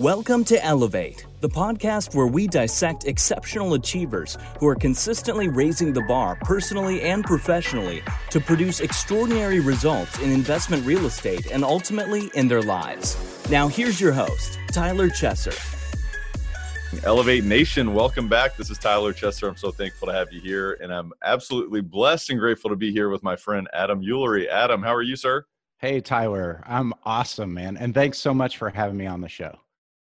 [0.00, 6.02] Welcome to Elevate, the podcast where we dissect exceptional achievers who are consistently raising the
[6.02, 12.48] bar personally and professionally to produce extraordinary results in investment real estate and ultimately in
[12.48, 13.16] their lives.
[13.48, 15.54] Now, here's your host, Tyler Chesser.
[17.04, 18.56] Elevate Nation, welcome back.
[18.56, 19.48] This is Tyler Chesser.
[19.48, 22.90] I'm so thankful to have you here, and I'm absolutely blessed and grateful to be
[22.90, 24.48] here with my friend Adam Ullery.
[24.48, 25.46] Adam, how are you, sir?
[25.78, 26.64] Hey, Tyler.
[26.66, 27.76] I'm awesome, man.
[27.76, 29.56] And thanks so much for having me on the show.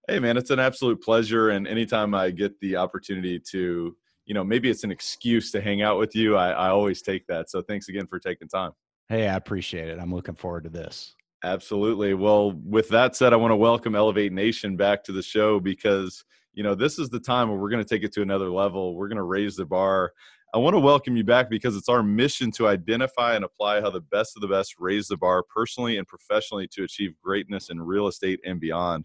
[0.07, 1.49] Hey, man, it's an absolute pleasure.
[1.49, 5.81] And anytime I get the opportunity to, you know, maybe it's an excuse to hang
[5.81, 7.49] out with you, I, I always take that.
[7.49, 8.73] So thanks again for taking time.
[9.09, 9.97] Hey, I appreciate it.
[9.97, 11.15] I'm looking forward to this.
[11.43, 12.13] Absolutely.
[12.13, 16.23] Well, with that said, I want to welcome Elevate Nation back to the show because,
[16.53, 18.95] you know, this is the time where we're going to take it to another level.
[18.95, 20.13] We're going to raise the bar.
[20.53, 23.89] I want to welcome you back because it's our mission to identify and apply how
[23.89, 27.81] the best of the best raise the bar personally and professionally to achieve greatness in
[27.81, 29.03] real estate and beyond.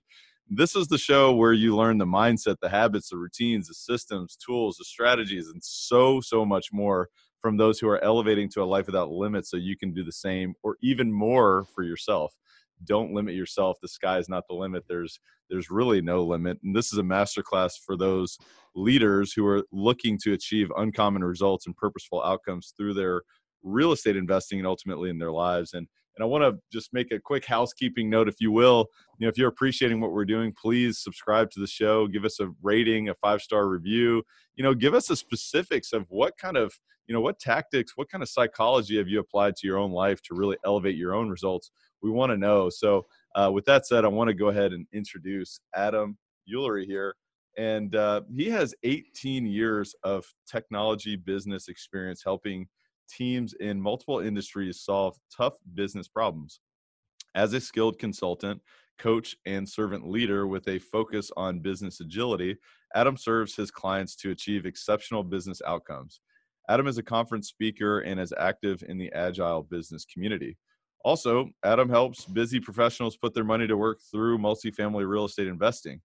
[0.53, 4.37] This is the show where you learn the mindset, the habits, the routines, the systems,
[4.37, 7.09] tools, the strategies, and so, so much more
[7.41, 10.11] from those who are elevating to a life without limits so you can do the
[10.11, 12.35] same or even more for yourself.
[12.83, 13.79] Don't limit yourself.
[13.81, 14.85] The sky is not the limit.
[14.89, 16.59] There's there's really no limit.
[16.65, 18.37] And this is a masterclass for those
[18.75, 23.23] leaders who are looking to achieve uncommon results and purposeful outcomes through their
[23.63, 25.75] real estate investing and ultimately in their lives.
[25.75, 28.89] And and I want to just make a quick housekeeping note, if you will.
[29.19, 32.41] You know, if you're appreciating what we're doing, please subscribe to the show, give us
[32.41, 34.23] a rating, a five star review.
[34.57, 38.11] You know, give us the specifics of what kind of, you know, what tactics, what
[38.11, 41.31] kind of psychology have you applied to your own life to really elevate your own
[41.31, 41.71] results?
[42.03, 42.71] We want to know.
[42.71, 46.19] So, uh, with that said, I want to go ahead and introduce Adam
[46.53, 47.15] Ullery here.
[47.57, 52.69] And uh, he has 18 years of technology business experience helping
[53.11, 56.61] teams in multiple industries solve tough business problems.
[57.35, 58.61] As a skilled consultant,
[58.99, 62.57] coach, and servant leader with a focus on business agility,
[62.95, 66.21] Adam serves his clients to achieve exceptional business outcomes.
[66.69, 70.57] Adam is a conference speaker and is active in the agile business community.
[71.05, 76.01] Also, Adam helps busy professionals put their money to work through multifamily real estate investing.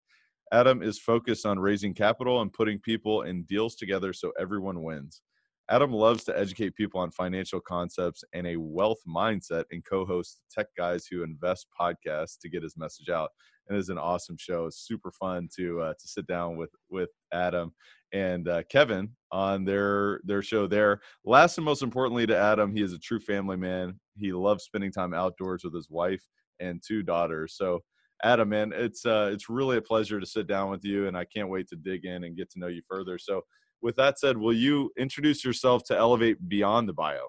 [0.51, 5.21] Adam is focused on raising capital and putting people and deals together so everyone wins.
[5.69, 10.67] Adam loves to educate people on financial concepts and a wealth mindset and co-hosts Tech
[10.77, 13.29] Guys Who Invest podcast to get his message out.
[13.67, 14.67] And it's an awesome show.
[14.67, 17.73] It's super fun to uh, to sit down with with Adam
[18.13, 21.01] and uh, Kevin on their their show there.
[21.25, 23.99] Last and most importantly to Adam, he is a true family man.
[24.19, 26.23] He loves spending time outdoors with his wife
[26.59, 27.55] and two daughters.
[27.57, 27.81] So
[28.23, 31.25] Adam, man, it's uh, it's really a pleasure to sit down with you, and I
[31.25, 33.17] can't wait to dig in and get to know you further.
[33.17, 33.41] So
[33.81, 37.27] with that said, will you introduce yourself to elevate beyond the bio?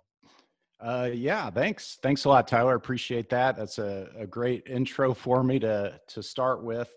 [0.80, 1.98] Uh, yeah, thanks.
[2.02, 2.74] Thanks a lot, Tyler.
[2.74, 3.56] Appreciate that.
[3.56, 6.92] That's a, a great intro for me to to start with.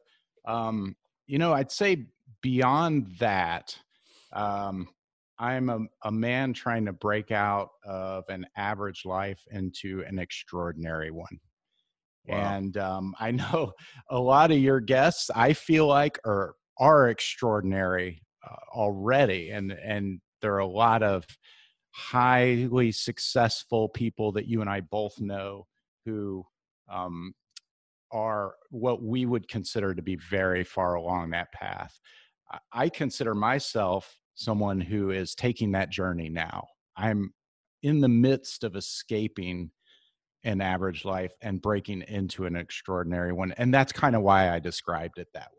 [0.46, 0.96] Um,
[1.28, 2.08] you know, I'd say
[2.42, 3.78] beyond that,
[4.34, 4.90] um,
[5.38, 11.12] I'm a, a man trying to break out of an average life into an extraordinary
[11.12, 11.40] one.
[12.28, 12.58] Wow.
[12.58, 13.72] And um, I know
[14.10, 18.24] a lot of your guests, I feel like, are are extraordinary
[18.74, 21.26] already, and and there are a lot of
[21.92, 25.68] highly successful people that you and I both know
[26.06, 26.46] who
[26.92, 27.34] um,
[28.12, 32.00] are what we would consider to be very far along that path.
[32.72, 36.68] I consider myself someone who is taking that journey now.
[36.96, 37.34] I'm
[37.84, 39.72] in the midst of escaping
[40.44, 43.52] an average life and breaking into an extraordinary one.
[43.58, 45.50] And that's kind of why I described it that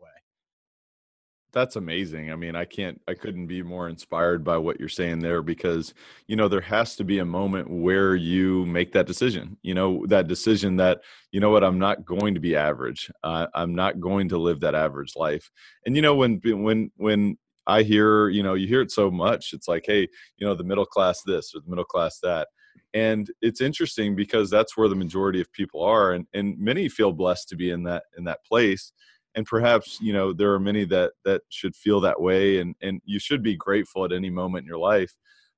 [1.53, 2.31] that's amazing.
[2.31, 5.93] I mean, I can't, I couldn't be more inspired by what you're saying there because,
[6.27, 10.05] you know, there has to be a moment where you make that decision, you know,
[10.07, 11.01] that decision that,
[11.31, 13.11] you know what, I'm not going to be average.
[13.23, 15.51] Uh, I'm not going to live that average life.
[15.85, 17.37] And, you know, when, when, when
[17.67, 20.07] I hear, you know, you hear it so much, it's like, hey,
[20.37, 22.47] you know, the middle class this or the middle class that.
[22.93, 26.11] And it's interesting because that's where the majority of people are.
[26.13, 28.93] And, and many feel blessed to be in that, in that place
[29.35, 33.01] and perhaps you know there are many that that should feel that way and and
[33.05, 35.15] you should be grateful at any moment in your life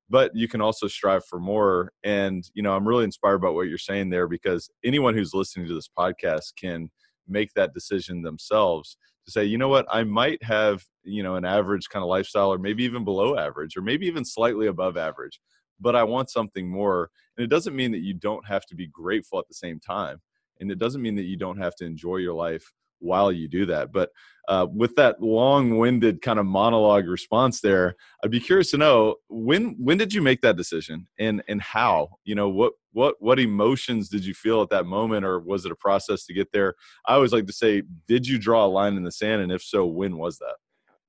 [0.10, 3.68] but you can also strive for more and you know i'm really inspired by what
[3.68, 6.90] you're saying there because anyone who's listening to this podcast can
[7.28, 9.86] make that decision themselves to say you know what?
[9.90, 13.78] I might have you know an average kind of lifestyle or maybe even below average
[13.78, 15.40] or maybe even slightly above average
[15.80, 18.88] but i want something more and it doesn't mean that you don't have to be
[18.88, 20.22] grateful at the same time
[20.60, 22.72] and it doesn't mean that you don't have to enjoy your life
[23.04, 23.92] while you do that.
[23.92, 24.10] But
[24.48, 29.76] uh, with that long-winded kind of monologue response there, I'd be curious to know when
[29.80, 32.18] when did you make that decision and and how?
[32.26, 35.72] You know, what what what emotions did you feel at that moment, or was it
[35.72, 36.76] a process to get there?
[37.06, 39.64] I always like to say, did you draw a line in the sand, and if
[39.64, 40.56] so, when was that?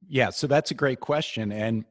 [0.07, 1.85] Yeah, so that's a great question, and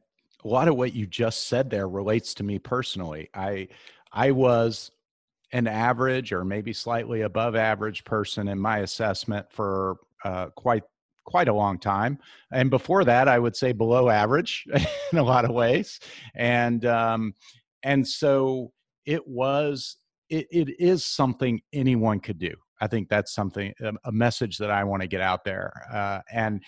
[0.44, 3.28] a lot of what you just said there relates to me personally.
[3.34, 3.68] I
[4.12, 4.92] I was
[5.54, 10.82] an average or maybe slightly above average person in my assessment for uh, quite
[11.24, 12.18] quite a long time.
[12.52, 14.66] And before that i would say below average
[15.12, 16.00] in a lot of ways.
[16.34, 17.34] And um,
[17.82, 18.72] and so
[19.06, 19.96] it was
[20.28, 22.52] it, it is something anyone could do.
[22.80, 23.72] I think that's something
[24.04, 26.62] a message that i want to get out there uh, and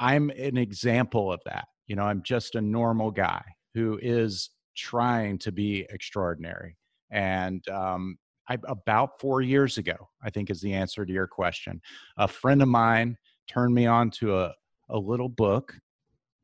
[0.00, 1.68] i'm an example of that.
[1.86, 3.44] You know i'm just a normal guy
[3.74, 6.76] who is trying to be extraordinary
[7.12, 8.16] and um,
[8.48, 11.80] I, about four years ago, I think is the answer to your question.
[12.16, 13.16] A friend of mine
[13.48, 14.54] turned me on to a,
[14.88, 15.74] a little book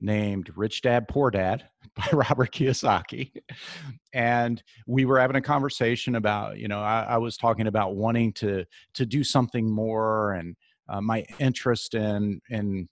[0.01, 1.65] named Rich Dad Poor Dad
[1.97, 3.33] by Robert Kiyosaki.
[4.13, 8.33] And we were having a conversation about, you know, I, I was talking about wanting
[8.35, 10.57] to to do something more and
[10.89, 12.89] uh, my interest in in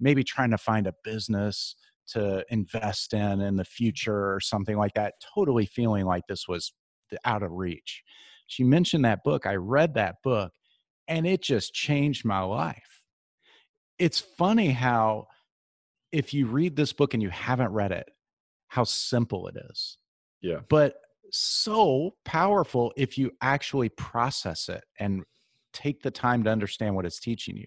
[0.00, 1.74] maybe trying to find a business
[2.08, 5.14] to invest in in the future or something like that.
[5.34, 6.72] Totally feeling like this was
[7.24, 8.02] out of reach.
[8.46, 9.46] She mentioned that book.
[9.46, 10.52] I read that book
[11.06, 13.02] and it just changed my life.
[13.98, 15.26] It's funny how,
[16.12, 18.08] if you read this book and you haven't read it,
[18.68, 19.98] how simple it is.
[20.40, 20.60] Yeah.
[20.68, 20.94] But
[21.30, 25.24] so powerful if you actually process it and
[25.72, 27.66] take the time to understand what it's teaching you.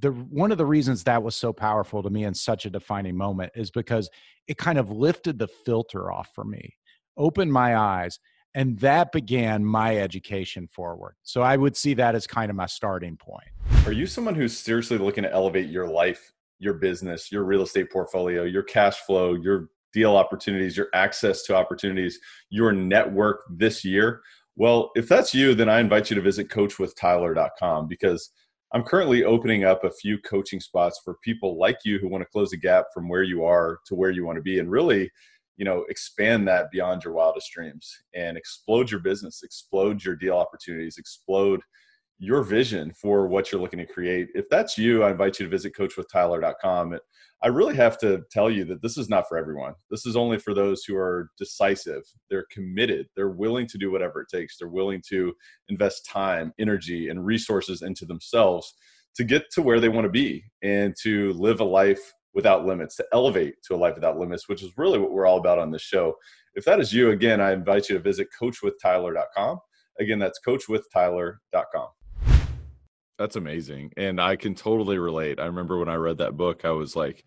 [0.00, 3.16] The one of the reasons that was so powerful to me and such a defining
[3.16, 4.08] moment is because
[4.48, 6.76] it kind of lifted the filter off for me,
[7.16, 8.18] opened my eyes,
[8.54, 11.14] and that began my education forward.
[11.22, 13.48] So i would see that as kind of my starting point.
[13.86, 17.90] Are you someone who's seriously looking to elevate your life your business your real estate
[17.90, 22.18] portfolio your cash flow your deal opportunities your access to opportunities
[22.50, 24.22] your network this year?
[24.56, 28.30] Well if that's you then i invite you to visit coachwithtyler.com because
[28.72, 32.30] i'm currently opening up a few coaching spots for people like you who want to
[32.30, 35.10] close the gap from where you are to where you want to be and really
[35.56, 40.36] you know expand that beyond your wildest dreams and explode your business explode your deal
[40.36, 41.60] opportunities explode
[42.22, 44.28] your vision for what you're looking to create.
[44.34, 46.96] If that's you i invite you to visit coachwithtyler.com
[47.42, 49.74] i really have to tell you that this is not for everyone.
[49.90, 52.04] This is only for those who are decisive.
[52.30, 53.08] They're committed.
[53.16, 54.56] They're willing to do whatever it takes.
[54.56, 55.34] They're willing to
[55.68, 58.72] invest time energy and resources into themselves
[59.16, 62.96] to get to where they want to be and to live a life without limits,
[62.96, 65.70] to elevate to a life without limits, which is really what we're all about on
[65.70, 66.14] this show.
[66.54, 69.58] If that is you, again, I invite you to visit coachwithtyler.com.
[69.98, 71.88] Again, that's coachwithtyler.com.
[73.18, 73.92] That's amazing.
[73.96, 75.38] And I can totally relate.
[75.38, 77.24] I remember when I read that book, I was like,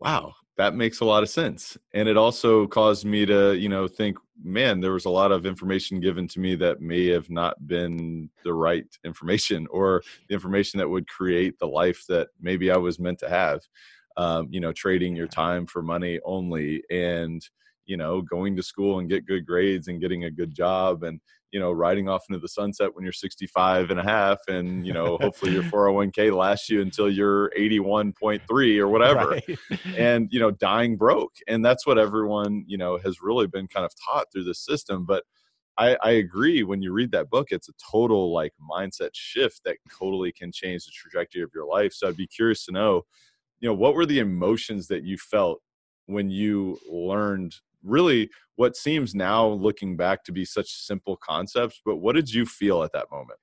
[0.00, 1.76] wow, that makes a lot of sense.
[1.92, 5.46] And it also caused me to, you know, think, man, there was a lot of
[5.46, 10.78] information given to me that may have not been the right information or the information
[10.78, 13.60] that would create the life that maybe I was meant to have
[14.16, 17.48] um, you know trading your time for money only and
[17.86, 21.20] you know going to school and get good grades and getting a good job and
[21.52, 24.92] you know riding off into the sunset when you're 65 and a half and you
[24.92, 29.58] know hopefully your 401k lasts you until you're 81.3 or whatever right.
[29.96, 31.34] and you know dying broke.
[31.48, 35.06] And that's what everyone you know has really been kind of taught through this system.
[35.06, 35.24] But
[35.78, 39.76] I, I agree when you read that book it's a total like mindset shift that
[39.98, 41.92] totally can change the trajectory of your life.
[41.92, 43.02] So i'd be curious to know
[43.60, 45.60] you know what were the emotions that you felt
[46.06, 51.96] when you learned really what seems now looking back to be such simple concepts but
[51.96, 53.38] what did you feel at that moment?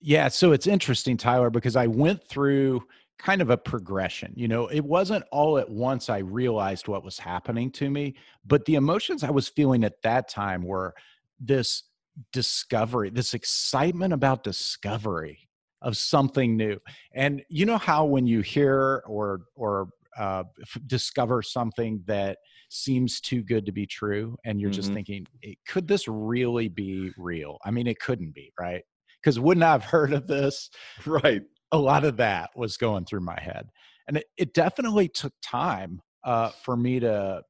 [0.00, 2.82] Yeah so it's interesting tyler because i went through
[3.18, 7.18] kind of a progression you know it wasn't all at once i realized what was
[7.18, 10.94] happening to me but the emotions i was feeling at that time were
[11.38, 11.84] this
[12.32, 15.48] discovery this excitement about discovery
[15.84, 16.78] of something new.
[17.14, 20.44] And you know how when you hear or or uh,
[20.86, 22.38] discover something that
[22.70, 24.76] seems too good to be true, and you're mm-hmm.
[24.76, 25.26] just thinking,
[25.68, 27.58] could this really be real?
[27.64, 28.82] I mean, it couldn't be, right?
[29.22, 30.70] Because wouldn't I have heard of this?
[31.06, 31.42] Right.
[31.72, 33.68] A lot of that was going through my head,
[34.08, 37.42] and it, it definitely took time uh, for me to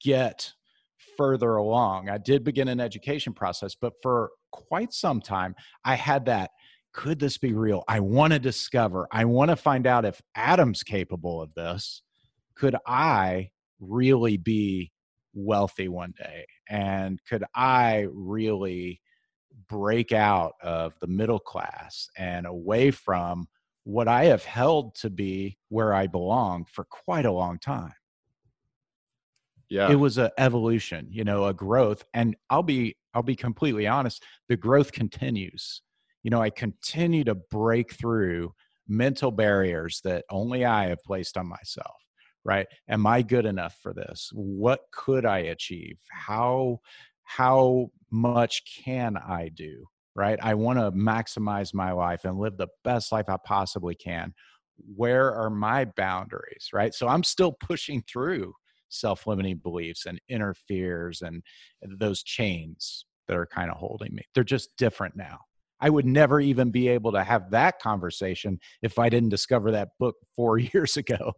[0.00, 0.52] get
[1.16, 2.08] further along.
[2.08, 6.50] I did begin an education process, but for quite some time, I had that
[6.92, 7.84] could this be real?
[7.88, 12.02] I want to discover, I want to find out if Adam's capable of this.
[12.54, 14.90] Could I really be
[15.34, 16.46] wealthy one day?
[16.68, 19.00] And could I really
[19.68, 23.48] break out of the middle class and away from
[23.88, 27.94] what I have held to be where I belong for quite a long time.
[29.70, 29.90] Yeah.
[29.90, 32.04] It was a evolution, you know, a growth.
[32.12, 35.80] And I'll be I'll be completely honest, the growth continues.
[36.28, 38.52] You know, I continue to break through
[38.86, 41.96] mental barriers that only I have placed on myself,
[42.44, 42.66] right?
[42.86, 44.28] Am I good enough for this?
[44.34, 45.96] What could I achieve?
[46.10, 46.80] How
[47.24, 49.86] how much can I do?
[50.14, 50.38] Right?
[50.42, 54.34] I want to maximize my life and live the best life I possibly can.
[54.96, 56.68] Where are my boundaries?
[56.74, 56.92] Right?
[56.92, 58.52] So I'm still pushing through
[58.90, 61.42] self-limiting beliefs and inner fears and
[61.82, 64.24] those chains that are kind of holding me.
[64.34, 65.38] They're just different now.
[65.80, 69.90] I would never even be able to have that conversation if I didn't discover that
[69.98, 71.32] book four years ago.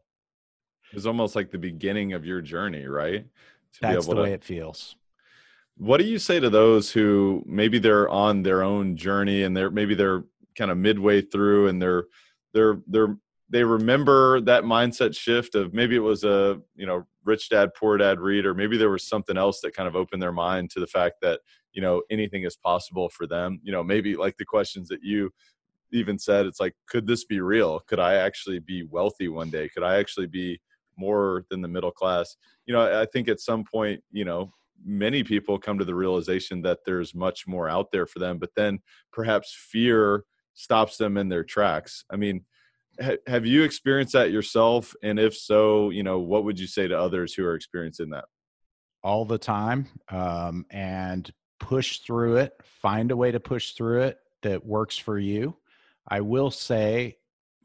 [0.92, 3.24] It's almost like the beginning of your journey, right?
[3.74, 4.96] To That's the to, way it feels.
[5.76, 9.70] What do you say to those who maybe they're on their own journey and they're
[9.70, 10.24] maybe they're
[10.56, 12.04] kind of midway through and they're
[12.52, 13.16] they're they're
[13.50, 17.98] they remember that mindset shift of maybe it was a you know rich dad poor
[17.98, 20.80] dad read or maybe there was something else that kind of opened their mind to
[20.80, 21.40] the fact that
[21.72, 23.60] you know anything is possible for them.
[23.62, 25.30] You know maybe like the questions that you
[25.92, 27.80] even said it's like could this be real?
[27.80, 29.68] Could i actually be wealthy one day?
[29.68, 30.60] Could i actually be
[30.96, 32.36] more than the middle class?
[32.66, 34.52] You know i think at some point you know
[34.82, 38.54] many people come to the realization that there's much more out there for them but
[38.56, 38.78] then
[39.12, 42.04] perhaps fear stops them in their tracks.
[42.10, 42.44] I mean
[43.26, 44.94] have you experienced that yourself?
[45.02, 48.24] And if so you know what would you say to others who are experiencing that?
[49.02, 54.18] All the time um, and push through it find a way to push through it
[54.42, 55.56] that works for you.
[56.08, 57.18] I will say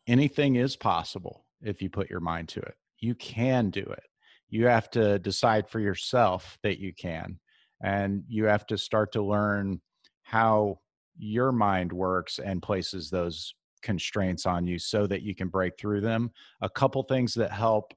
[0.08, 2.76] anything is possible if you put your mind to it.
[3.00, 4.04] You can do it.
[4.50, 7.40] You have to decide for yourself that you can
[7.82, 9.82] and you have to start to learn
[10.24, 10.80] how
[11.18, 13.54] your mind works and places those
[13.86, 16.32] constraints on you so that you can break through them.
[16.62, 17.94] A couple things that help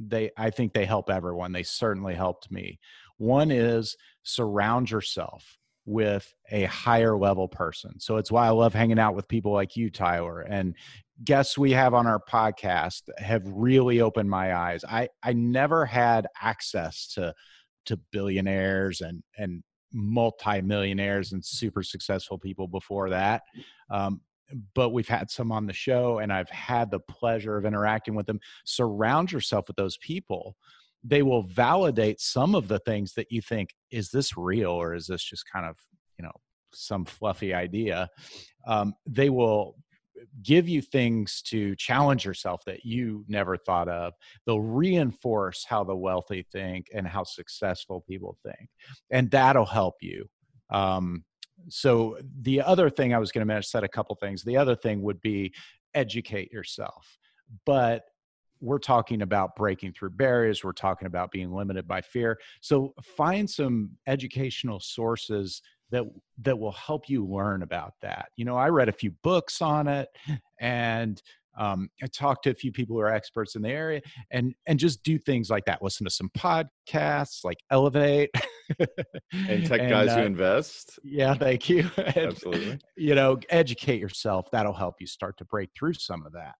[0.00, 1.52] they I think they help everyone.
[1.52, 2.80] They certainly helped me.
[3.18, 7.98] One is surround yourself with a higher level person.
[8.00, 10.74] So it's why I love hanging out with people like you, Tyler, and
[11.24, 14.84] guests we have on our podcast have really opened my eyes.
[14.88, 17.34] I I never had access to
[17.86, 19.62] to billionaires and and
[19.92, 23.42] multimillionaires and super successful people before that.
[23.90, 24.20] Um,
[24.74, 28.26] but we've had some on the show and I've had the pleasure of interacting with
[28.26, 28.40] them.
[28.64, 30.56] Surround yourself with those people.
[31.02, 35.06] They will validate some of the things that you think, is this real or is
[35.06, 35.76] this just kind of,
[36.18, 36.32] you know,
[36.72, 38.08] some fluffy idea?
[38.66, 39.76] Um, they will
[40.42, 44.12] give you things to challenge yourself that you never thought of.
[44.46, 48.68] They'll reinforce how the wealthy think and how successful people think.
[49.10, 50.26] And that'll help you.
[50.70, 51.24] Um,
[51.68, 54.42] so the other thing I was going to mention, said a couple things.
[54.42, 55.52] The other thing would be
[55.94, 57.18] educate yourself,
[57.66, 58.02] but
[58.60, 60.62] we're talking about breaking through barriers.
[60.62, 62.38] We're talking about being limited by fear.
[62.60, 66.04] So find some educational sources that
[66.42, 68.26] that will help you learn about that.
[68.36, 70.08] You know, I read a few books on it,
[70.60, 71.20] and
[71.60, 74.00] um, I talked to a few people who are experts in the area,
[74.30, 75.82] and and just do things like that.
[75.82, 78.30] Listen to some podcasts, like Elevate,
[79.32, 80.98] and Tech and, Guys uh, Who Invest.
[81.04, 81.90] Yeah, thank you.
[81.98, 82.78] and, Absolutely.
[82.96, 84.50] You know, educate yourself.
[84.50, 86.54] That'll help you start to break through some of that.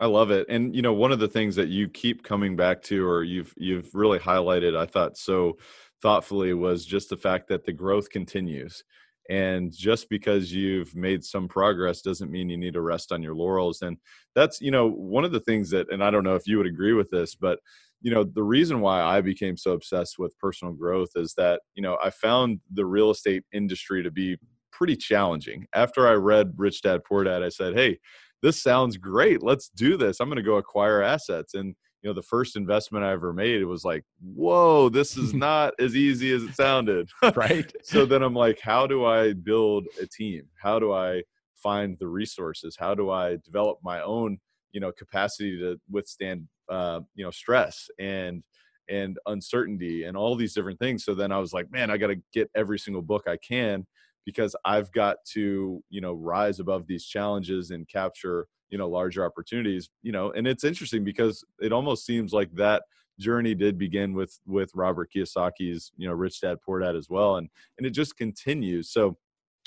[0.00, 0.46] I love it.
[0.48, 3.52] And you know, one of the things that you keep coming back to or you've
[3.58, 5.58] you've really highlighted I thought so
[6.00, 8.82] thoughtfully was just the fact that the growth continues
[9.30, 13.34] and just because you've made some progress doesn't mean you need to rest on your
[13.34, 13.82] laurels.
[13.82, 13.96] And
[14.34, 16.66] that's you know one of the things that and i don't know if you would
[16.66, 17.58] agree with this but
[18.00, 21.82] you know the reason why i became so obsessed with personal growth is that you
[21.82, 24.36] know i found the real estate industry to be
[24.72, 25.66] pretty challenging.
[25.74, 27.98] After i read rich dad poor dad i said hey
[28.42, 29.42] this sounds great.
[29.42, 30.20] Let's do this.
[30.20, 31.54] I'm going to go acquire assets.
[31.54, 31.74] And
[32.04, 35.72] you know the first investment i ever made it was like whoa this is not
[35.80, 37.08] as easy as it sounded.
[37.34, 37.72] Right.
[37.82, 40.42] So then i'm like how do i build a team?
[40.62, 41.22] How do i
[41.56, 42.76] find the resources?
[42.78, 44.38] How do i develop my own
[44.72, 48.42] you know capacity to withstand uh, you know stress and
[48.88, 51.04] and uncertainty and all these different things?
[51.04, 53.86] So then i was like man i got to get every single book i can
[54.24, 59.24] because i've got to you know rise above these challenges and capture you know larger
[59.24, 62.82] opportunities you know and it's interesting because it almost seems like that
[63.18, 67.36] journey did begin with with robert kiyosaki's you know rich dad poor dad as well
[67.36, 68.90] and and it just continues.
[68.90, 69.16] So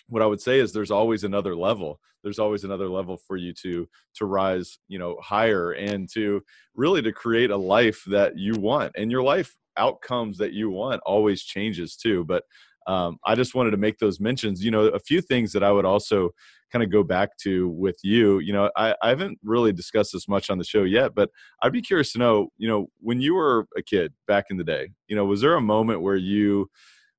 [0.09, 1.99] what i would say is there's always another level.
[2.23, 6.43] There's always another level for you to to rise you know higher and to
[6.75, 11.01] really to create a life that you want and your life outcomes that you want
[11.05, 12.43] always changes too but
[12.87, 14.63] um, I just wanted to make those mentions.
[14.63, 16.31] You know, a few things that I would also
[16.71, 18.39] kind of go back to with you.
[18.39, 21.29] You know, I, I haven't really discussed this much on the show yet, but
[21.61, 24.63] I'd be curious to know, you know, when you were a kid back in the
[24.63, 26.69] day, you know, was there a moment where you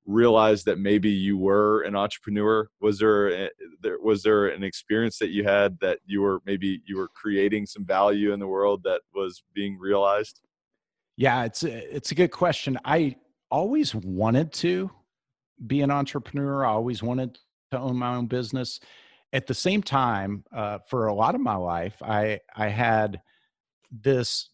[0.06, 2.68] realized that maybe you were an entrepreneur?
[2.80, 3.50] Was there, a,
[4.02, 7.84] was there an experience that you had that you were maybe you were creating some
[7.84, 10.40] value in the world that was being realized?
[11.16, 12.78] Yeah, it's a, it's a good question.
[12.84, 13.16] I
[13.50, 14.90] always wanted to
[15.66, 16.64] be an entrepreneur.
[16.64, 17.38] I always wanted
[17.70, 18.80] to own my own business.
[19.32, 23.20] At the same time, uh, for a lot of my life, I I had
[23.90, 24.50] this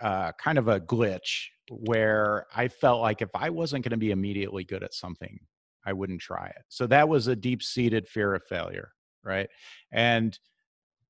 [0.00, 4.10] uh, kind of a glitch where I felt like if I wasn't going to be
[4.10, 5.38] immediately good at something,
[5.84, 6.62] I wouldn't try it.
[6.68, 8.90] So that was a deep seated fear of failure,
[9.24, 9.48] right?
[9.92, 10.38] And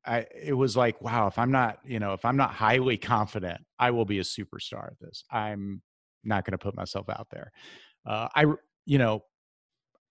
[0.05, 3.61] I it was like, wow, if I'm not, you know, if I'm not highly confident,
[3.79, 5.25] I will be a superstar at this.
[5.31, 5.83] I'm
[6.25, 7.51] not going to put myself out there.
[8.07, 8.47] Uh, I,
[8.91, 9.23] you know,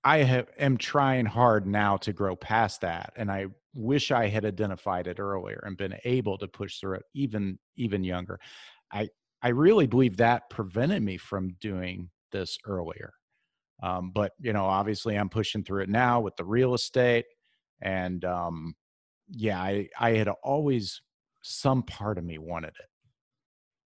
[0.05, 4.45] I have, am trying hard now to grow past that, and I wish I had
[4.45, 8.39] identified it earlier and been able to push through it even even younger.
[8.89, 9.09] I
[9.41, 13.11] I really believe that prevented me from doing this earlier.
[13.83, 17.25] Um, but you know, obviously, I'm pushing through it now with the real estate,
[17.81, 18.75] and um,
[19.27, 21.01] yeah, I I had always
[21.41, 22.89] some part of me wanted it.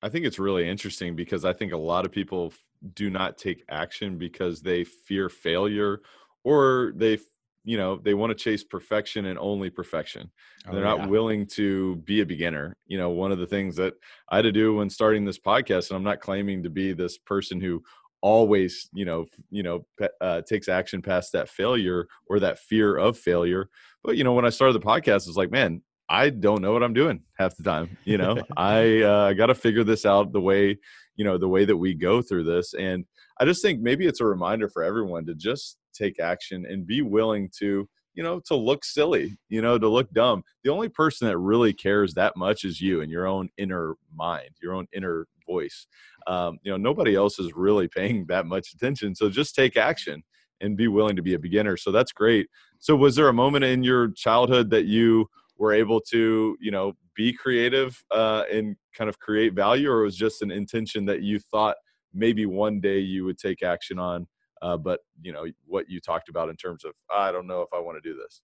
[0.02, 2.52] I think it's really interesting because I think a lot of people
[2.94, 6.02] do not take action because they fear failure
[6.44, 7.20] or they
[7.64, 10.32] you know they want to chase perfection and only perfection
[10.68, 11.08] oh, they're not yeah.
[11.08, 13.94] willing to be a beginner you know one of the things that
[14.30, 17.18] i had to do when starting this podcast and i'm not claiming to be this
[17.18, 17.82] person who
[18.22, 19.86] always you know you know
[20.22, 23.70] uh, takes action past that failure or that fear of failure
[24.04, 26.84] but you know when i started the podcast it's like man I don't know what
[26.84, 27.98] I'm doing half the time.
[28.04, 30.78] You know, I uh, got to figure this out the way,
[31.16, 32.74] you know, the way that we go through this.
[32.74, 33.06] And
[33.40, 37.02] I just think maybe it's a reminder for everyone to just take action and be
[37.02, 40.44] willing to, you know, to look silly, you know, to look dumb.
[40.66, 44.50] The only person that really cares that much is you and your own inner mind,
[44.62, 45.88] your own inner voice.
[46.28, 49.16] Um, you know, nobody else is really paying that much attention.
[49.16, 50.24] So just take action
[50.60, 51.78] and be willing to be a beginner.
[51.78, 52.50] So that's great.
[52.80, 55.30] So was there a moment in your childhood that you
[55.62, 60.06] were able to you know be creative uh, and kind of create value or it
[60.06, 61.78] was just an intention that you thought
[62.14, 64.28] maybe one day you would take action on
[64.64, 67.70] uh, but you know what you talked about in terms of i don't know if
[67.74, 68.42] i want to do this.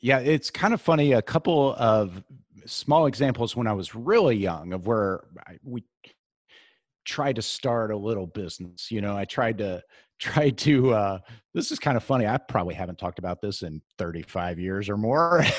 [0.00, 2.22] Yeah it's kind of funny a couple of
[2.66, 5.82] small examples when i was really young of where I, we
[7.04, 9.82] tried to start a little business you know i tried to
[10.20, 11.18] try to uh
[11.54, 14.96] this is kind of funny i probably haven't talked about this in 35 years or
[14.96, 15.44] more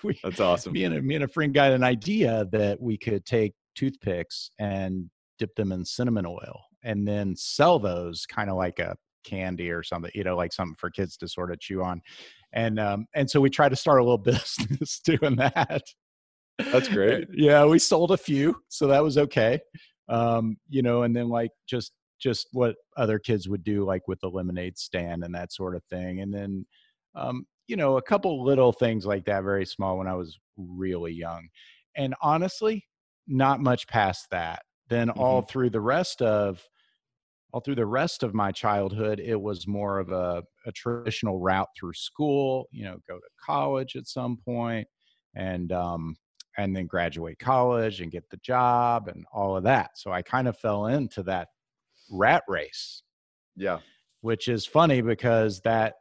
[0.04, 0.72] we, That's awesome.
[0.72, 4.50] Me and, a, me and a friend got an idea that we could take toothpicks
[4.58, 9.70] and dip them in cinnamon oil and then sell those kind of like a candy
[9.70, 12.00] or something, you know, like something for kids to sort of chew on.
[12.52, 15.82] And um, and so we tried to start a little business doing that.
[16.58, 17.28] That's great.
[17.32, 19.60] yeah, we sold a few, so that was okay.
[20.08, 24.20] Um, you know, and then like just just what other kids would do, like with
[24.20, 26.20] the lemonade stand and that sort of thing.
[26.20, 26.66] And then
[27.14, 31.12] um, you know, a couple little things like that, very small when I was really
[31.12, 31.48] young.
[31.96, 32.84] And honestly,
[33.28, 34.62] not much past that.
[34.88, 35.20] Then mm-hmm.
[35.20, 36.60] all through the rest of
[37.52, 41.68] all through the rest of my childhood, it was more of a, a traditional route
[41.78, 44.86] through school, you know, go to college at some point
[45.36, 46.16] and um
[46.58, 49.90] and then graduate college and get the job and all of that.
[49.94, 51.48] So I kind of fell into that
[52.10, 53.04] rat race.
[53.54, 53.78] Yeah.
[54.22, 55.94] Which is funny because that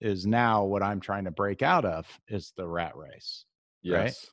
[0.00, 3.44] is now what I'm trying to break out of is the rat race.
[3.82, 4.26] Yes.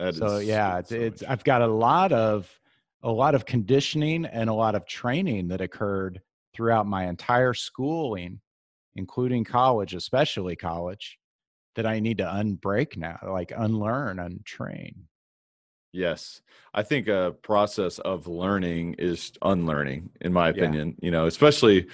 [0.00, 0.14] Right?
[0.14, 2.50] so yeah, it's, so it's I've got a lot of
[3.02, 6.20] a lot of conditioning and a lot of training that occurred
[6.54, 8.40] throughout my entire schooling,
[8.94, 11.18] including college, especially college,
[11.76, 14.94] that I need to unbreak now, like unlearn, untrain.
[15.92, 16.42] Yes.
[16.74, 21.06] I think a process of learning is unlearning, in my opinion, yeah.
[21.06, 21.86] you know, especially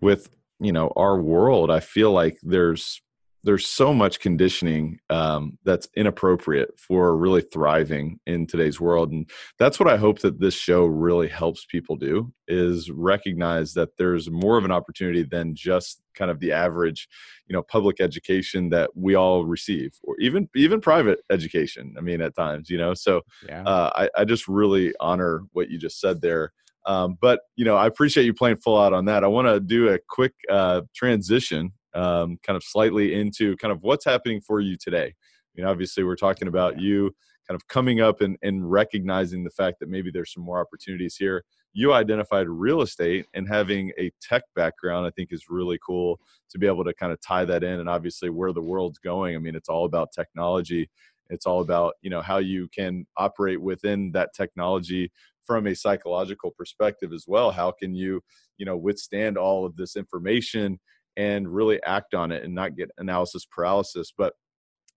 [0.00, 3.02] with you know our world i feel like there's
[3.44, 9.12] there's so much conditioning um, that's inappropriate for really thriving in today's world.
[9.12, 13.90] And that's what i hope that this show really helps people do is recognize that
[13.98, 17.08] there's more of an opportunity than just kind of the average
[17.46, 22.20] you know public education that we all receive or even even private education i mean
[22.20, 22.94] at times you know?
[22.94, 23.62] So yeah.
[23.62, 26.52] uh, I, I just really honor what you just said there
[26.86, 29.24] um, but you know, I appreciate you playing full out on that.
[29.24, 33.82] I want to do a quick uh, transition, um, kind of slightly into kind of
[33.82, 35.06] what's happening for you today.
[35.06, 37.14] I mean, obviously, we're talking about you
[37.48, 41.16] kind of coming up and, and recognizing the fact that maybe there's some more opportunities
[41.16, 41.44] here
[41.74, 46.18] you identified real estate and having a tech background i think is really cool
[46.48, 49.36] to be able to kind of tie that in and obviously where the world's going
[49.36, 50.88] i mean it's all about technology
[51.30, 55.10] it's all about you know how you can operate within that technology
[55.46, 58.20] from a psychological perspective as well how can you
[58.58, 60.78] you know withstand all of this information
[61.16, 64.12] and really act on it and not get analysis paralysis?
[64.16, 64.34] But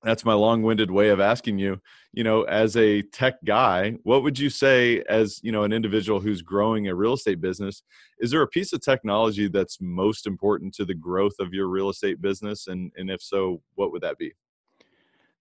[0.03, 1.81] that's my long-winded way of asking you
[2.13, 6.19] you know as a tech guy what would you say as you know an individual
[6.19, 7.81] who's growing a real estate business
[8.19, 11.89] is there a piece of technology that's most important to the growth of your real
[11.89, 12.67] estate business?
[12.67, 14.33] And and if so what would that be?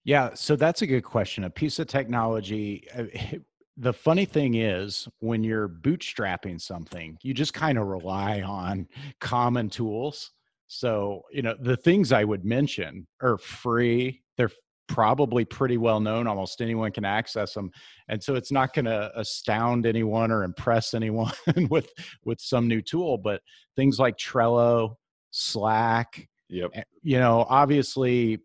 [0.04, 1.44] Yeah so that's a good question.
[1.44, 3.04] A piece of technology uh,
[3.76, 8.86] the funny thing is when you're bootstrapping something you just kind of rely on
[9.20, 10.30] common tools
[10.68, 14.22] so, you know, the things I would mention are free.
[14.36, 14.50] They're
[14.88, 16.26] probably pretty well known.
[16.26, 17.70] Almost anyone can access them.
[18.08, 21.32] And so it's not going to astound anyone or impress anyone
[21.70, 21.90] with
[22.24, 23.42] with some new tool, but
[23.76, 24.96] things like Trello,
[25.30, 26.70] Slack, yep.
[26.74, 28.40] Eh, you know, obviously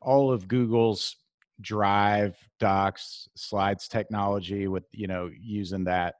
[0.00, 1.16] all of Google's
[1.62, 6.14] Drive, Docs, Slides technology with, you know, using that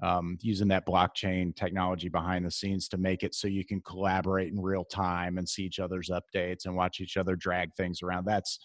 [0.00, 4.52] um, using that blockchain technology behind the scenes to make it so you can collaborate
[4.52, 8.24] in real time and see each other's updates and watch each other drag things around.
[8.24, 8.60] That's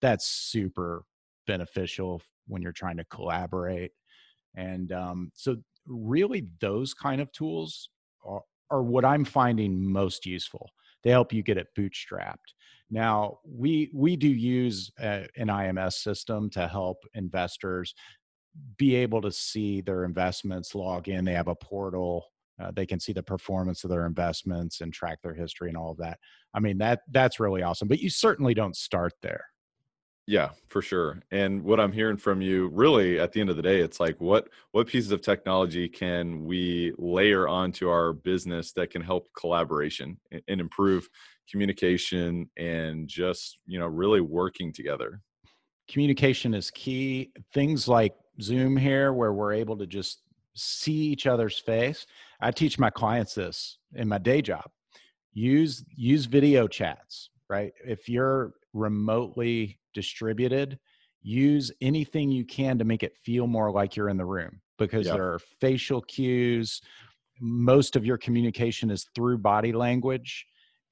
[0.00, 1.04] that's super
[1.46, 3.92] beneficial when you're trying to collaborate.
[4.56, 7.90] And um, so, really, those kind of tools
[8.24, 10.70] are, are what I'm finding most useful.
[11.04, 12.54] They help you get it bootstrapped.
[12.90, 17.94] Now, we we do use a, an IMS system to help investors
[18.76, 22.24] be able to see their investments log in they have a portal
[22.60, 25.92] uh, they can see the performance of their investments and track their history and all
[25.92, 26.18] of that.
[26.54, 29.44] I mean that that's really awesome but you certainly don't start there.
[30.26, 33.62] Yeah for sure and what i'm hearing from you really at the end of the
[33.62, 38.90] day it's like what what pieces of technology can we layer onto our business that
[38.90, 41.08] can help collaboration and improve
[41.50, 45.20] communication and just you know really working together
[45.88, 50.22] communication is key things like Zoom here where we're able to just
[50.54, 52.06] see each other's face.
[52.40, 54.70] I teach my clients this in my day job.
[55.32, 57.72] Use use video chats, right?
[57.84, 60.78] If you're remotely distributed,
[61.22, 65.06] use anything you can to make it feel more like you're in the room because
[65.06, 65.16] yep.
[65.16, 66.80] there are facial cues.
[67.40, 70.46] Most of your communication is through body language.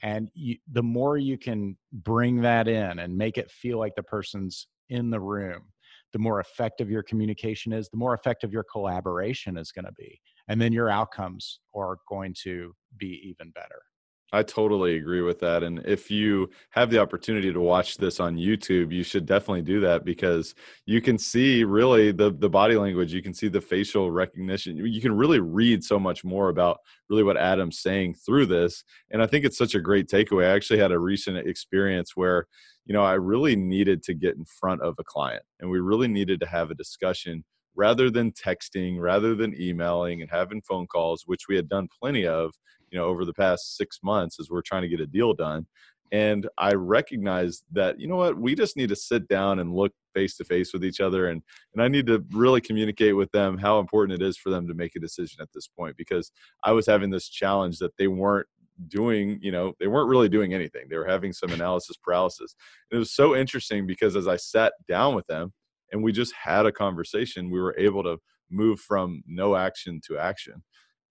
[0.07, 4.05] And you, the more you can bring that in and make it feel like the
[4.05, 5.64] person's in the room,
[6.12, 10.21] the more effective your communication is, the more effective your collaboration is going to be.
[10.47, 13.83] And then your outcomes are going to be even better.
[14.32, 15.62] I totally agree with that.
[15.62, 19.78] And if you have the opportunity to watch this on YouTube, you should definitely do
[19.80, 24.10] that because you can see really the the body language, you can see the facial
[24.10, 24.76] recognition.
[24.76, 28.82] You can really read so much more about really what Adam's saying through this.
[29.12, 30.46] And I think it's such a great takeaway.
[30.50, 32.46] I actually had a recent experience where,
[32.84, 36.08] you know, I really needed to get in front of a client and we really
[36.08, 37.44] needed to have a discussion
[37.76, 42.26] rather than texting, rather than emailing and having phone calls, which we had done plenty
[42.26, 42.54] of
[42.90, 45.66] you know over the past six months as we're trying to get a deal done.
[46.12, 49.92] And i recognized that you know what we just need to sit down and look
[50.14, 51.42] face to face with each other and
[51.75, 54.75] and i need to really communicate with them how important it is for them to
[54.75, 56.31] make a decision at this point because
[56.62, 58.46] i was having this challenge that they weren't
[58.88, 60.87] doing you know they weren't really doing anything.
[60.88, 62.55] They were having some analysis paralysis.
[62.90, 65.53] And it was so interesting because as i sat down with them
[65.92, 68.18] and we just had a conversation we were able to
[68.51, 70.62] move from no action to action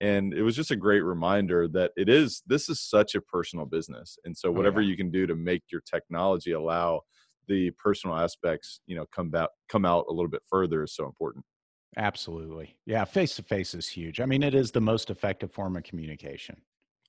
[0.02, 3.66] and it was just a great reminder that it is this is such a personal
[3.66, 4.90] business and so oh, whatever oh, yeah.
[4.90, 7.02] you can do to make your technology allow
[7.48, 11.06] the personal aspects you know come out come out a little bit further is so
[11.06, 11.46] important
[11.98, 15.78] absolutely yeah face to face is huge i mean it is the most effective form
[15.78, 16.58] of communication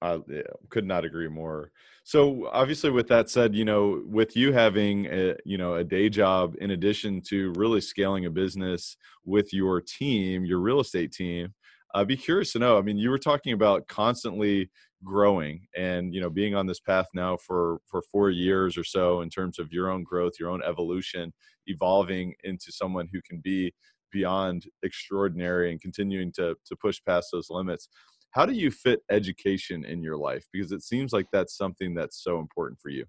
[0.03, 1.70] I yeah, could not agree more.
[2.05, 6.09] So obviously, with that said, you know, with you having a you know a day
[6.09, 11.55] job in addition to really scaling a business with your team, your real estate team,
[11.96, 12.76] I'd be curious to know.
[12.76, 14.70] I mean, you were talking about constantly
[15.04, 19.20] growing and you know being on this path now for for four years or so
[19.20, 21.32] in terms of your own growth your own evolution
[21.66, 23.72] evolving into someone who can be
[24.11, 27.88] beyond extraordinary and continuing to to push past those limits.
[28.30, 30.46] How do you fit education in your life?
[30.52, 33.04] Because it seems like that's something that's so important for you.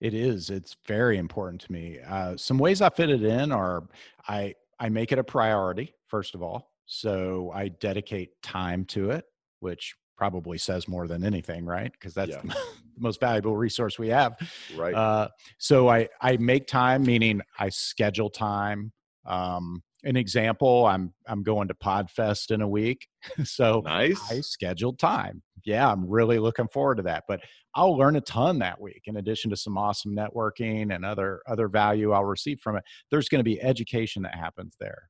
[0.00, 1.98] It is it's very important to me.
[2.06, 3.84] Uh, some ways i fit it in are
[4.28, 9.24] i i make it a priority first of all so I dedicate time to it,
[9.60, 11.92] which probably says more than anything, right?
[11.92, 12.40] Because that's yeah.
[12.44, 12.56] the
[12.98, 14.36] most valuable resource we have.
[14.76, 14.92] Right.
[14.92, 18.92] Uh, so I I make time, meaning I schedule time.
[19.24, 23.06] Um, an example, I'm I'm going to Podfest in a week,
[23.44, 24.20] so nice.
[24.28, 25.42] I scheduled time.
[25.64, 27.22] Yeah, I'm really looking forward to that.
[27.28, 27.40] But
[27.76, 31.68] I'll learn a ton that week, in addition to some awesome networking and other other
[31.68, 32.82] value I'll receive from it.
[33.12, 35.09] There's going to be education that happens there,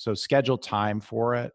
[0.00, 1.52] so schedule time for it.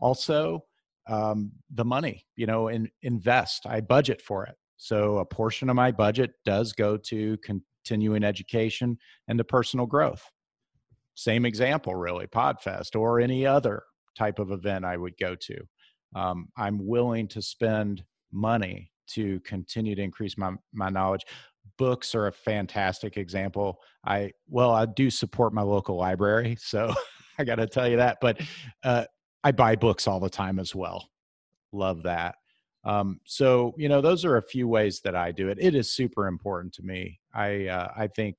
[0.00, 0.64] Also,
[1.06, 3.66] um, the money, you know, and invest.
[3.66, 4.54] I budget for it.
[4.78, 8.96] So a portion of my budget does go to continuing education
[9.28, 10.22] and to personal growth.
[11.14, 13.82] Same example, really, Podfest or any other
[14.16, 15.56] type of event I would go to.
[16.16, 21.26] Um, I'm willing to spend money to continue to increase my, my knowledge.
[21.76, 23.78] Books are a fantastic example.
[24.06, 26.94] I well, I do support my local library, so
[27.38, 28.18] I got to tell you that.
[28.20, 28.40] But
[28.82, 29.04] uh,
[29.42, 31.10] I buy books all the time as well.
[31.72, 32.36] Love that.
[32.84, 35.58] Um, so you know, those are a few ways that I do it.
[35.60, 37.20] It is super important to me.
[37.34, 38.38] I uh, I think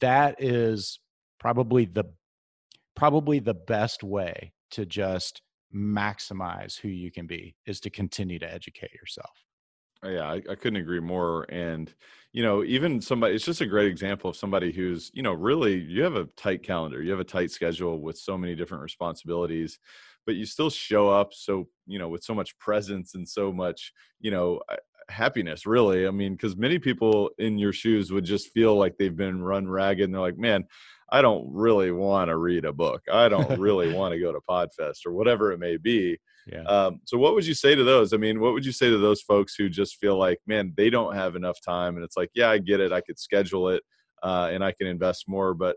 [0.00, 1.00] that is
[1.38, 2.04] probably the
[2.94, 5.42] probably the best way to just
[5.74, 9.47] maximize who you can be is to continue to educate yourself.
[10.02, 11.44] Oh, yeah, I, I, couldn't agree more.
[11.48, 11.92] And,
[12.32, 15.76] you know, even somebody, it's just a great example of somebody who's, you know, really,
[15.76, 19.80] you have a tight calendar, you have a tight schedule with so many different responsibilities,
[20.24, 23.92] but you still show up so, you know, with so much presence and so much,
[24.20, 24.60] you know,
[25.08, 26.06] happiness, really.
[26.06, 29.68] I mean, because many people in your shoes would just feel like they've been run
[29.68, 30.64] ragged and they're like, man,
[31.10, 33.02] I don't really want to read a book.
[33.10, 36.18] I don't really want to go to Podfest or whatever it may be.
[36.50, 36.62] Yeah.
[36.62, 38.12] Um, so, what would you say to those?
[38.12, 40.90] I mean, what would you say to those folks who just feel like, man, they
[40.90, 43.82] don't have enough time, and it's like, yeah, I get it, I could schedule it,
[44.22, 45.76] uh, and I can invest more, but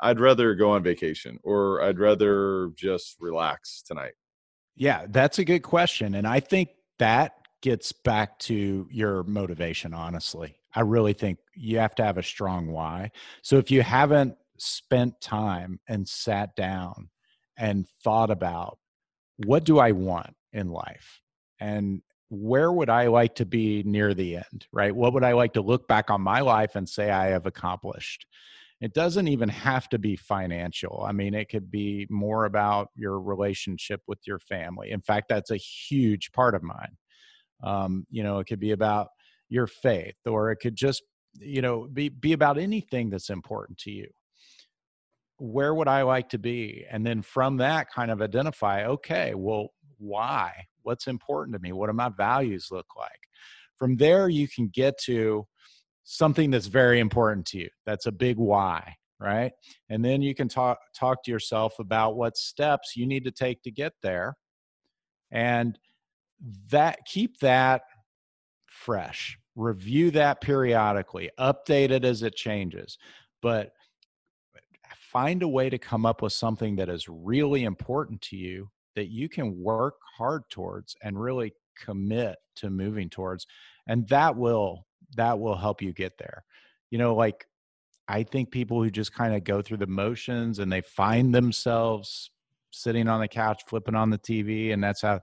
[0.00, 4.14] I'd rather go on vacation or I'd rather just relax tonight.
[4.74, 9.94] Yeah, that's a good question, and I think that gets back to your motivation.
[9.94, 13.12] Honestly, I really think you have to have a strong why.
[13.42, 17.10] So, if you haven't spent time and sat down
[17.58, 18.78] and thought about
[19.36, 21.20] what do I want in life?
[21.60, 24.94] And where would I like to be near the end, right?
[24.94, 28.26] What would I like to look back on my life and say I have accomplished?
[28.80, 31.04] It doesn't even have to be financial.
[31.06, 34.90] I mean, it could be more about your relationship with your family.
[34.90, 36.96] In fact, that's a huge part of mine.
[37.62, 39.08] Um, you know, it could be about
[39.48, 41.02] your faith, or it could just,
[41.38, 44.08] you know, be be about anything that's important to you
[45.42, 46.86] where would I like to be?
[46.88, 50.52] And then from that, kind of identify, okay, well, why?
[50.82, 51.72] What's important to me?
[51.72, 53.10] What do my values look like?
[53.76, 55.44] From there, you can get to
[56.04, 57.68] something that's very important to you.
[57.86, 59.50] That's a big why, right?
[59.90, 63.62] And then you can talk talk to yourself about what steps you need to take
[63.62, 64.36] to get there.
[65.32, 65.76] And
[66.70, 67.82] that keep that
[68.66, 69.36] fresh.
[69.56, 72.96] Review that periodically, update it as it changes.
[73.42, 73.72] But
[75.12, 79.10] find a way to come up with something that is really important to you that
[79.10, 83.46] you can work hard towards and really commit to moving towards
[83.86, 86.44] and that will that will help you get there.
[86.90, 87.46] You know like
[88.08, 92.30] i think people who just kind of go through the motions and they find themselves
[92.70, 95.20] sitting on the couch flipping on the tv and that's how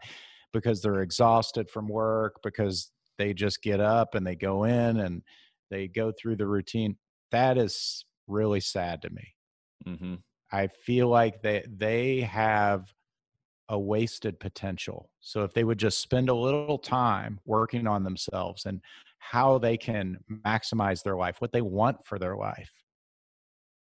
[0.53, 5.21] because they're exhausted from work because they just get up and they go in and
[5.69, 6.95] they go through the routine
[7.31, 9.33] that is really sad to me
[9.87, 10.15] Mm-hmm.
[10.51, 12.93] I feel like they they have
[13.69, 15.09] a wasted potential.
[15.19, 18.81] So if they would just spend a little time working on themselves and
[19.19, 22.71] how they can maximize their life, what they want for their life,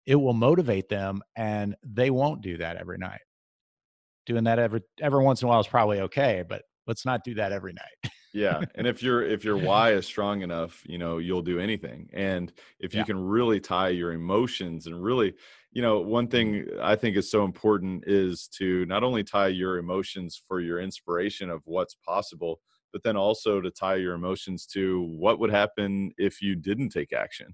[0.06, 3.22] it will motivate them and they won't do that every night.
[4.26, 7.36] Doing that every every once in a while is probably okay, but let's not do
[7.36, 8.12] that every night.
[8.34, 12.10] yeah and if your if your why is strong enough you know you'll do anything
[12.14, 13.06] and if you yeah.
[13.06, 15.34] can really tie your emotions and really
[15.76, 19.78] you know one thing i think is so important is to not only tie your
[19.78, 22.60] emotions for your inspiration of what's possible
[22.96, 27.12] but then also to tie your emotions to what would happen if you didn't take
[27.12, 27.54] action.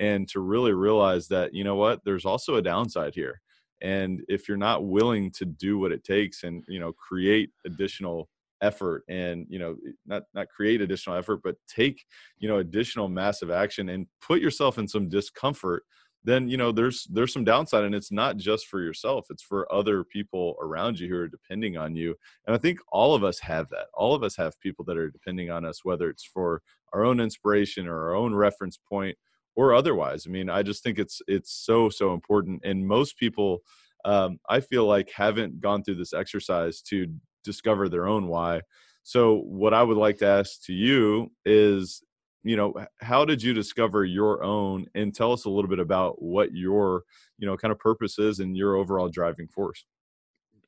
[0.00, 3.42] And to really realize that you know what there's also a downside here.
[3.82, 8.30] And if you're not willing to do what it takes and you know create additional
[8.62, 9.76] effort and you know
[10.06, 12.06] not not create additional effort but take
[12.38, 15.84] you know additional massive action and put yourself in some discomfort
[16.24, 19.72] then you know there's there's some downside and it's not just for yourself it's for
[19.72, 22.14] other people around you who are depending on you
[22.46, 25.10] and i think all of us have that all of us have people that are
[25.10, 29.16] depending on us whether it's for our own inspiration or our own reference point
[29.56, 33.60] or otherwise i mean i just think it's it's so so important and most people
[34.04, 37.06] um, i feel like haven't gone through this exercise to
[37.44, 38.60] discover their own why
[39.04, 42.02] so what i would like to ask to you is
[42.48, 44.86] you know, how did you discover your own?
[44.94, 47.02] And tell us a little bit about what your,
[47.36, 49.84] you know, kind of purpose is and your overall driving force.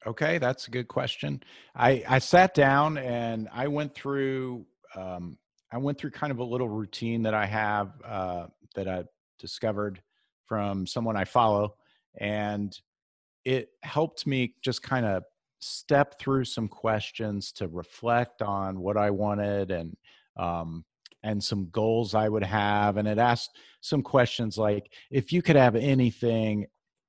[0.07, 1.43] Okay, that's a good question.
[1.75, 5.39] I I sat down and I went through um,
[5.73, 9.05] I went through kind of a little routine that I have uh, that I
[9.39, 10.03] discovered
[10.47, 11.77] from someone I follow,
[12.19, 12.79] and
[13.47, 15.23] it helped me just kind of
[15.61, 19.97] step through some questions to reflect on what I wanted and
[20.37, 20.85] um,
[21.23, 22.97] and some goals I would have.
[22.97, 26.67] And it asked some questions like, if you could have anything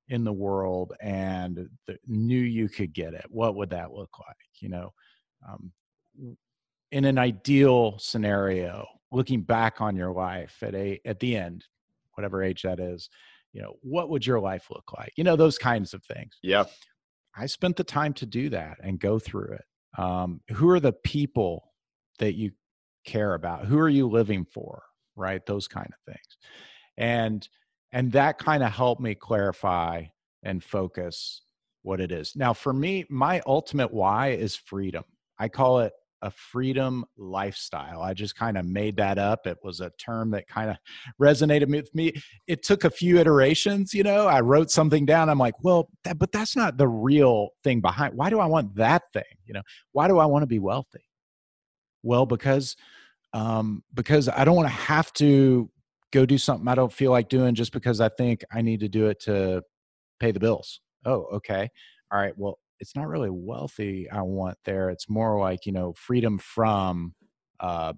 [0.08, 4.36] in the world and the, knew you could get it, what would that look like?
[4.60, 4.92] You know,
[5.48, 5.72] um,
[6.90, 11.64] in an ideal scenario, looking back on your life at a at the end,
[12.14, 13.08] whatever age that is,
[13.52, 15.12] you know, what would your life look like?
[15.16, 16.38] You know, those kinds of things.
[16.42, 16.64] Yeah.
[17.36, 19.64] I spent the time to do that and go through it.
[19.98, 21.72] Um, who are the people
[22.18, 22.52] that you
[23.04, 23.66] care about?
[23.66, 24.82] Who are you living for?
[25.16, 25.44] Right?
[25.46, 26.36] Those kind of things.
[26.96, 27.48] And
[27.92, 30.04] and that kind of helped me clarify
[30.42, 31.42] and focus
[31.82, 32.34] what it is.
[32.34, 35.04] Now, for me, my ultimate why is freedom.
[35.38, 38.00] I call it a freedom lifestyle.
[38.00, 39.46] I just kind of made that up.
[39.46, 40.76] It was a term that kind of
[41.20, 42.12] resonated with me.
[42.46, 44.28] It took a few iterations, you know.
[44.28, 45.28] I wrote something down.
[45.28, 48.14] I'm like, well, that, but that's not the real thing behind.
[48.14, 49.22] Why do I want that thing?
[49.44, 51.04] You know, why do I want to be wealthy?
[52.02, 52.76] Well, because
[53.32, 55.70] um, because I don't want to have to
[56.12, 58.88] go do something I don't feel like doing just because I think I need to
[58.88, 59.62] do it to
[60.20, 60.80] pay the bills.
[61.06, 61.70] Oh, okay.
[62.12, 62.34] All right.
[62.36, 64.90] Well, it's not really wealthy I want there.
[64.90, 67.14] It's more like, you know, freedom from
[67.60, 67.94] uh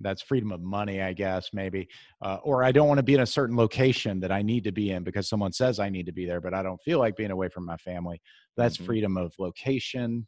[0.00, 1.88] that's freedom of money, I guess, maybe.
[2.22, 4.72] Uh, or I don't want to be in a certain location that I need to
[4.72, 7.16] be in because someone says I need to be there, but I don't feel like
[7.16, 8.20] being away from my family.
[8.56, 8.86] That's mm-hmm.
[8.86, 10.26] freedom of location,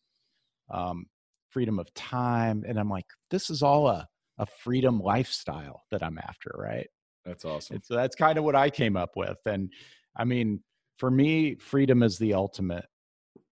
[0.71, 1.07] um,
[1.51, 2.65] freedom of time.
[2.67, 4.07] And I'm like, this is all a,
[4.39, 6.89] a freedom lifestyle that I'm after, right?
[7.25, 7.77] That's awesome.
[7.77, 9.39] And so that's kind of what I came up with.
[9.47, 9.71] And
[10.17, 10.63] I mean,
[10.99, 12.87] for me, freedom is the ultimate.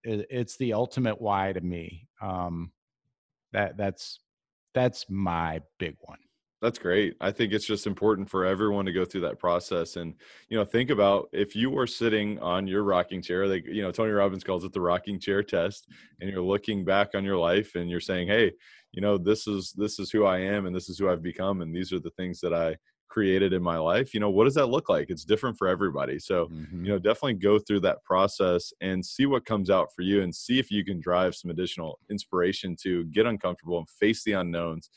[0.04, 2.08] It's the ultimate why to me.
[2.22, 2.72] Um,
[3.52, 4.20] that that's
[4.74, 6.18] that's my big one.
[6.60, 7.14] That's great.
[7.20, 10.14] I think it's just important for everyone to go through that process and
[10.48, 13.92] you know think about if you were sitting on your rocking chair, like you know
[13.92, 15.86] Tony Robbins calls it the rocking chair test,
[16.20, 18.50] and you're looking back on your life and you're saying, hey,
[18.92, 21.60] you know this is this is who I am and this is who I've become
[21.60, 22.76] and these are the things that I
[23.08, 26.18] created in my life you know what does that look like it's different for everybody
[26.18, 26.84] so mm-hmm.
[26.84, 30.34] you know definitely go through that process and see what comes out for you and
[30.34, 34.90] see if you can drive some additional inspiration to get uncomfortable and face the unknowns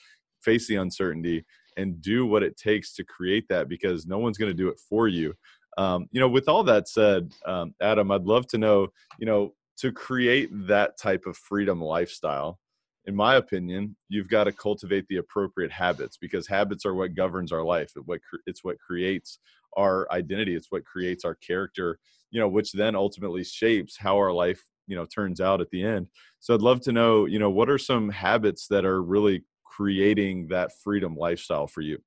[0.44, 1.46] face the uncertainty
[1.78, 4.80] and do what it takes to create that because no one's going to do it
[4.80, 5.34] for you
[5.78, 8.88] um, you know with all that said um, adam i'd love to know
[9.20, 12.60] you know to create that type of freedom lifestyle
[13.06, 17.52] in my opinion, you've got to cultivate the appropriate habits because habits are what governs
[17.52, 17.94] our life.
[17.96, 19.40] It what it's what creates
[19.76, 20.56] our identity.
[20.56, 22.00] It's what creates our character.
[22.30, 25.84] You know, which then ultimately shapes how our life you know turns out at the
[25.84, 26.08] end.
[26.40, 30.48] So I'd love to know, you know, what are some habits that are really creating
[30.48, 31.98] that freedom lifestyle for you?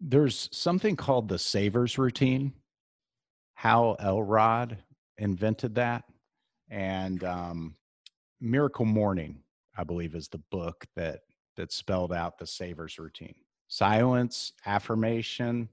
[0.00, 2.52] There's something called the Savers routine.
[3.54, 4.78] Hal Elrod
[5.18, 6.04] invented that,
[6.70, 7.76] and um,
[8.40, 9.40] Miracle Morning,
[9.76, 11.20] I believe, is the book that
[11.56, 13.34] that spelled out the Savers routine.
[13.68, 15.68] Silence, affirmation,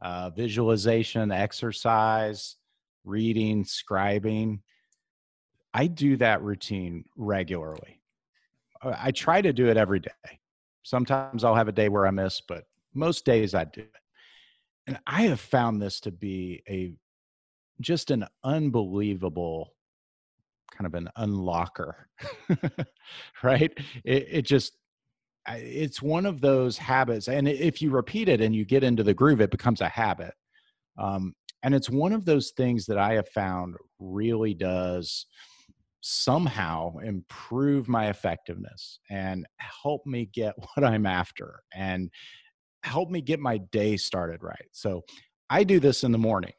[0.00, 2.56] uh, visualization, exercise,
[3.04, 4.60] reading, scribing.
[5.74, 7.97] I do that routine regularly.
[8.82, 10.10] I try to do it every day.
[10.82, 12.64] Sometimes I'll have a day where I miss, but
[12.94, 13.90] most days I do it.
[14.86, 16.92] And I have found this to be a
[17.80, 19.74] just an unbelievable
[20.72, 21.92] kind of an unlocker,
[23.42, 23.72] right?
[24.04, 24.76] It, it just,
[25.48, 27.28] it's one of those habits.
[27.28, 30.34] And if you repeat it and you get into the groove, it becomes a habit.
[30.98, 35.26] Um, and it's one of those things that I have found really does
[36.00, 42.10] somehow improve my effectiveness and help me get what I'm after and
[42.84, 44.68] help me get my day started right.
[44.72, 45.02] So
[45.50, 46.52] I do this in the morning.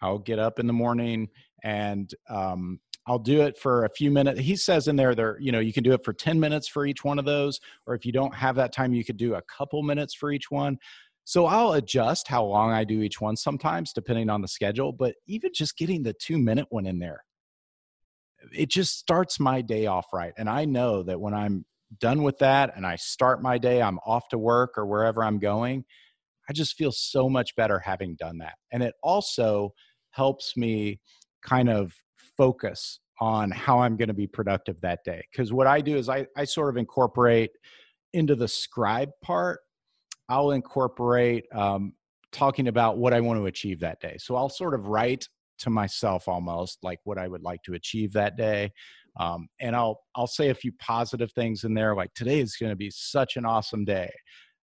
[0.00, 1.28] I'll get up in the morning
[1.62, 4.40] and um, I'll do it for a few minutes.
[4.40, 6.86] He says in there, there, you know, you can do it for 10 minutes for
[6.86, 9.42] each one of those, or if you don't have that time, you could do a
[9.42, 10.76] couple minutes for each one.
[11.24, 14.92] So I'll adjust how long I do each one sometimes, depending on the schedule.
[14.92, 17.24] But even just getting the two minute one in there,
[18.52, 20.32] it just starts my day off right.
[20.36, 21.64] And I know that when I'm
[22.00, 25.38] done with that and I start my day, I'm off to work or wherever I'm
[25.38, 25.84] going,
[26.48, 28.54] I just feel so much better having done that.
[28.72, 29.72] And it also
[30.10, 31.00] helps me
[31.42, 31.94] kind of
[32.36, 35.22] focus on how I'm going to be productive that day.
[35.30, 37.50] Because what I do is I, I sort of incorporate
[38.12, 39.60] into the scribe part,
[40.28, 41.92] I'll incorporate um,
[42.32, 44.16] talking about what I want to achieve that day.
[44.18, 45.28] So I'll sort of write
[45.58, 48.72] to myself almost like what I would like to achieve that day.
[49.18, 52.70] Um, and I'll I'll say a few positive things in there, like today is going
[52.70, 54.10] to be such an awesome day.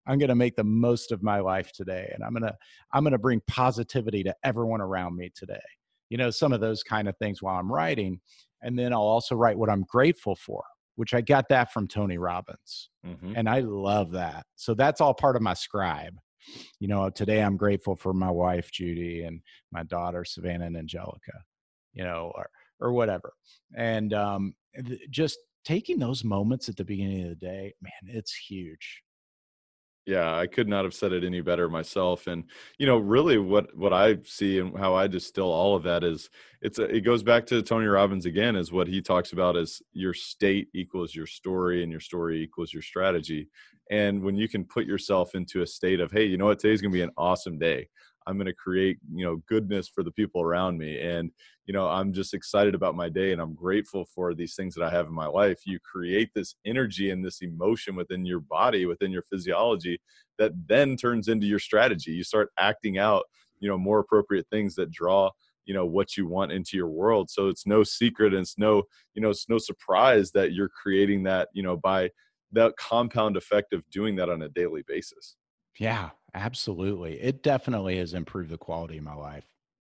[0.06, 2.54] I'm going to make the most of my life today, and I'm gonna
[2.92, 5.60] I'm gonna bring positivity to everyone around me today.
[6.08, 8.20] You know, some of those kind of things while I'm writing,
[8.62, 10.64] and then I'll also write what I'm grateful for,
[10.96, 13.34] which I got that from Tony Robbins, mm-hmm.
[13.36, 14.46] and I love that.
[14.56, 16.14] So that's all part of my scribe
[16.80, 19.40] you know, today I'm grateful for my wife, Judy, and
[19.72, 21.32] my daughter, Savannah and Angelica,
[21.92, 22.48] you know, or,
[22.80, 23.32] or whatever.
[23.76, 24.54] And um,
[25.10, 29.02] just taking those moments at the beginning of the day, man, it's huge.
[30.08, 32.28] Yeah, I could not have said it any better myself.
[32.28, 32.44] And
[32.78, 36.30] you know, really, what what I see and how I distill all of that is
[36.62, 39.82] it's a, it goes back to Tony Robbins again, is what he talks about is
[39.92, 43.48] your state equals your story, and your story equals your strategy.
[43.90, 46.80] And when you can put yourself into a state of, hey, you know what, today's
[46.80, 47.88] gonna be an awesome day.
[48.28, 51.00] I'm going to create, you know, goodness for the people around me.
[51.00, 51.30] And,
[51.64, 54.84] you know, I'm just excited about my day and I'm grateful for these things that
[54.84, 55.62] I have in my life.
[55.64, 59.98] You create this energy and this emotion within your body, within your physiology
[60.38, 62.10] that then turns into your strategy.
[62.10, 63.24] You start acting out,
[63.60, 65.30] you know, more appropriate things that draw
[65.64, 68.84] you know what you want into your world so it's no secret and it's no
[69.12, 72.08] you know it's no surprise that you're creating that you know by
[72.52, 75.36] that compound effect of doing that on a daily basis
[75.78, 77.20] yeah, absolutely.
[77.20, 79.44] It definitely has improved the quality of my life.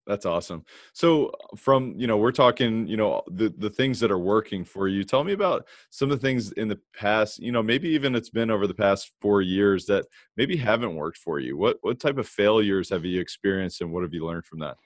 [0.07, 0.65] That's awesome.
[0.93, 4.65] So uh, from, you know, we're talking, you know, the the things that are working
[4.65, 5.03] for you.
[5.03, 8.29] Tell me about some of the things in the past, you know, maybe even it's
[8.29, 11.55] been over the past 4 years that maybe haven't worked for you.
[11.55, 14.77] What what type of failures have you experienced and what have you learned from that?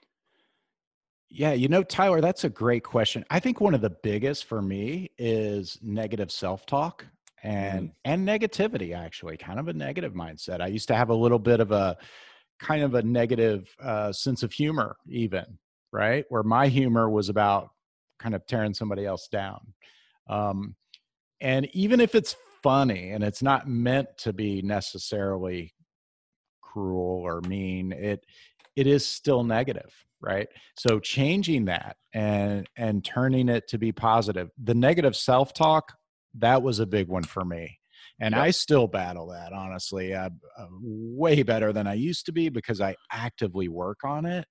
[1.29, 3.25] Yeah, you know, Tyler, that's a great question.
[3.29, 7.05] I think one of the biggest for me is negative self-talk
[7.45, 7.93] and mm.
[8.03, 10.61] and negativity actually kind of a negative mindset.
[10.61, 11.95] I used to have a little bit of a
[12.59, 15.45] kind of a negative uh, sense of humor even
[15.95, 16.25] right?
[16.27, 17.69] Where my humor was about
[18.19, 19.61] kind of tearing somebody else down.
[20.27, 20.75] Um,
[21.39, 25.73] and even if it's funny and it's not meant to be necessarily
[26.61, 28.25] cruel or mean it
[28.75, 30.47] it is still negative right?
[30.75, 35.93] So changing that and and turning it to be positive the negative self-talk
[36.39, 37.79] that was a big one for me
[38.19, 38.43] and yep.
[38.43, 42.81] i still battle that honestly uh, uh, way better than i used to be because
[42.81, 44.45] i actively work on it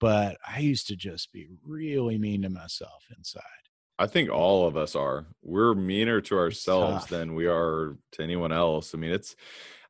[0.00, 3.42] but i used to just be really mean to myself inside.
[4.00, 5.26] I think all of us are.
[5.42, 8.94] We're meaner to ourselves than we are to anyone else.
[8.94, 9.34] I mean it's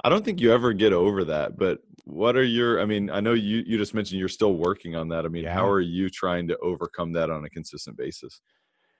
[0.02, 3.18] i don't think you ever get over that but what are your i mean i
[3.18, 5.24] know you you just mentioned you're still working on that.
[5.24, 5.52] I mean yeah.
[5.52, 8.40] how are you trying to overcome that on a consistent basis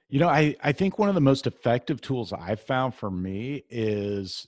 [0.09, 3.63] you know, I, I think one of the most effective tools I've found for me
[3.69, 4.47] is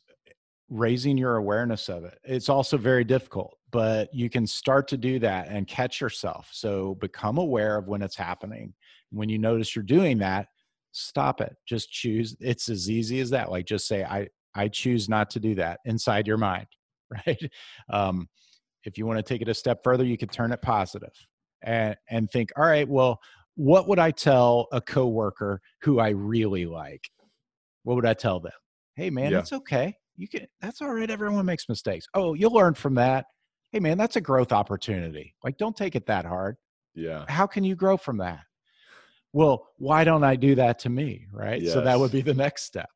[0.71, 2.19] raising your awareness of it.
[2.25, 6.49] It's also very difficult, but you can start to do that and catch yourself.
[6.53, 8.73] So become aware of when it's happening.
[9.11, 10.47] When you notice you're doing that,
[10.93, 11.55] stop it.
[11.67, 12.37] Just choose.
[12.41, 13.51] It's as easy as that.
[13.51, 16.69] Like just say, I, I choose not to do that inside your mind,
[17.27, 17.51] right?
[17.91, 18.29] Um,
[18.85, 21.13] if you want to take it a step further, you could turn it positive
[21.63, 23.21] and, and think, all right, well,
[23.57, 27.09] what would I tell a coworker who I really like?
[27.83, 28.53] What would I tell them?
[28.97, 29.39] Hey man, yeah.
[29.39, 29.97] it's okay.
[30.17, 31.11] You can that's all right.
[31.11, 32.07] Everyone makes mistakes.
[32.15, 33.27] Oh, you'll learn from that.
[33.73, 35.35] Hey man, that's a growth opportunity.
[35.43, 36.57] Like don't take it that hard.
[36.95, 37.25] Yeah.
[37.29, 38.41] How can you grow from that?
[39.33, 41.27] Well, why don't I do that to me?
[41.33, 41.63] Right.
[41.63, 41.73] Yes.
[41.73, 42.91] So that would be the next step.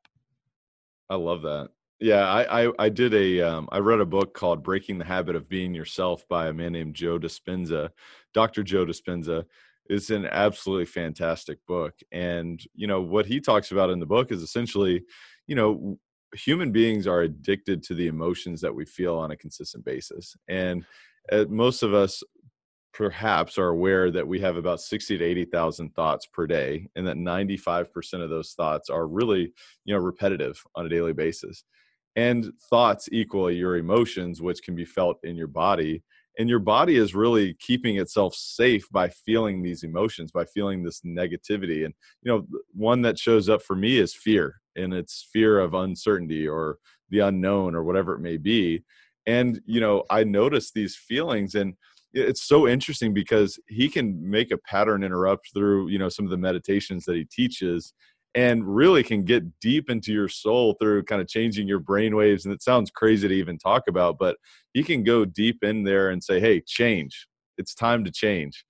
[1.09, 1.69] I love that.
[2.01, 5.37] Yeah, I, I, I did a um, I read a book called Breaking the Habit
[5.37, 7.91] of Being Yourself by a man named Joe Dispenza,
[8.35, 8.63] Dr.
[8.63, 9.45] Joe Dispenza,
[9.89, 14.33] is an absolutely fantastic book and you know what he talks about in the book
[14.33, 15.03] is essentially
[15.47, 15.99] you know
[16.35, 20.85] human beings are addicted to the emotions that we feel on a consistent basis and
[21.33, 22.23] uh, most of us
[22.93, 27.17] perhaps are aware that we have about 60 to 80,000 thoughts per day and that
[27.17, 29.53] 95% of those thoughts are really
[29.85, 31.65] you know repetitive on a daily basis
[32.17, 36.03] and thoughts equal your emotions which can be felt in your body
[36.39, 41.01] and your body is really keeping itself safe by feeling these emotions by feeling this
[41.03, 41.85] negativity.
[41.85, 45.75] And you know one that shows up for me is fear and it's fear of
[45.75, 46.79] uncertainty or
[47.11, 48.83] the unknown or whatever it may be.
[49.27, 51.75] And you know i notice these feelings and
[52.15, 56.31] it's so interesting because he can make a pattern interrupt through you know some of
[56.31, 57.93] the meditations that he teaches
[58.35, 62.45] and really can get deep into your soul through kind of changing your brain waves.
[62.45, 64.37] And it sounds crazy to even talk about, but
[64.73, 67.29] you can go deep in there and say, "Hey, change!
[67.59, 68.65] It's time to change."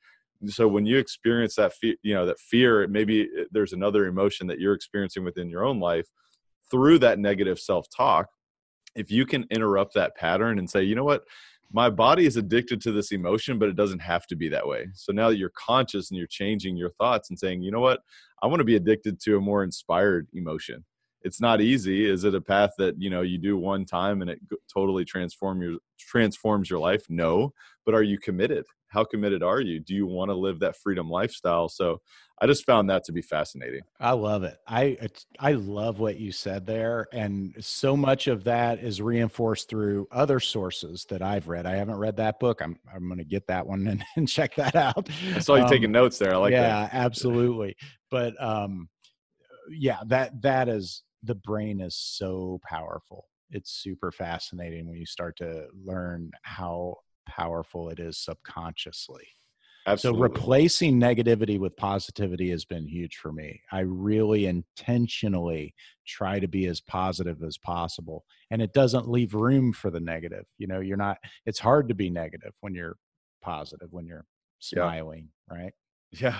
[0.46, 4.46] So when you experience that fear, you know that fear, maybe uh, there's another emotion
[4.48, 6.06] that you're experiencing within your own life
[6.70, 8.28] through that negative self-talk.
[8.96, 11.24] if you can interrupt that pattern and say, you know what,
[11.74, 14.86] my body is addicted to this emotion, but it doesn't have to be that way.
[14.94, 18.00] So now that you're conscious and you're changing your thoughts and saying, you know what,
[18.44, 20.84] I want to be addicted to a more inspired emotion.
[21.22, 22.08] It's not easy.
[22.08, 24.38] Is it a path that you know you do one time and it
[24.72, 27.06] totally transform your transforms your life?
[27.08, 27.52] No,
[27.84, 28.66] but are you committed?
[28.94, 29.80] How committed are you?
[29.80, 31.68] Do you want to live that freedom lifestyle?
[31.68, 32.00] So
[32.40, 33.82] i just found that to be fascinating.
[34.00, 34.56] I love it.
[34.66, 34.96] I
[35.38, 40.40] i love what you said there and so much of that is reinforced through other
[40.40, 41.66] sources that i've read.
[41.66, 42.60] I haven't read that book.
[42.62, 45.08] I'm, I'm going to get that one and, and, check that out.
[45.34, 46.34] I saw you um, taking notes there.
[46.34, 46.94] I like yeah that.
[46.94, 47.76] Yeah, absolutely.
[48.10, 48.88] But um
[49.70, 53.26] yeah that that is the brain is so powerful.
[53.50, 56.96] It's super fascinating when you start to learn how
[57.26, 59.26] powerful it is subconsciously.
[59.86, 60.18] Absolutely.
[60.18, 63.60] So replacing negativity with positivity has been huge for me.
[63.70, 65.74] I really intentionally
[66.06, 70.46] try to be as positive as possible and it doesn't leave room for the negative.
[70.56, 72.96] You know, you're not it's hard to be negative when you're
[73.42, 74.24] positive, when you're
[74.58, 75.58] smiling, yeah.
[75.58, 75.72] right?
[76.20, 76.38] Yeah.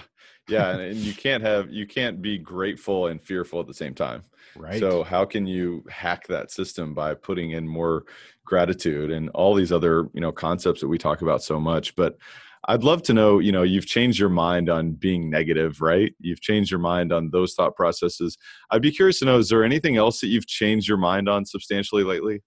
[0.48, 3.94] Yeah, and, and you can't have you can't be grateful and fearful at the same
[3.94, 4.24] time.
[4.56, 4.78] Right.
[4.78, 8.04] So how can you hack that system by putting in more
[8.44, 12.18] gratitude and all these other, you know, concepts that we talk about so much, but
[12.66, 16.14] I'd love to know, you know, you've changed your mind on being negative, right?
[16.18, 18.38] You've changed your mind on those thought processes.
[18.70, 21.44] I'd be curious to know is there anything else that you've changed your mind on
[21.44, 22.42] substantially lately?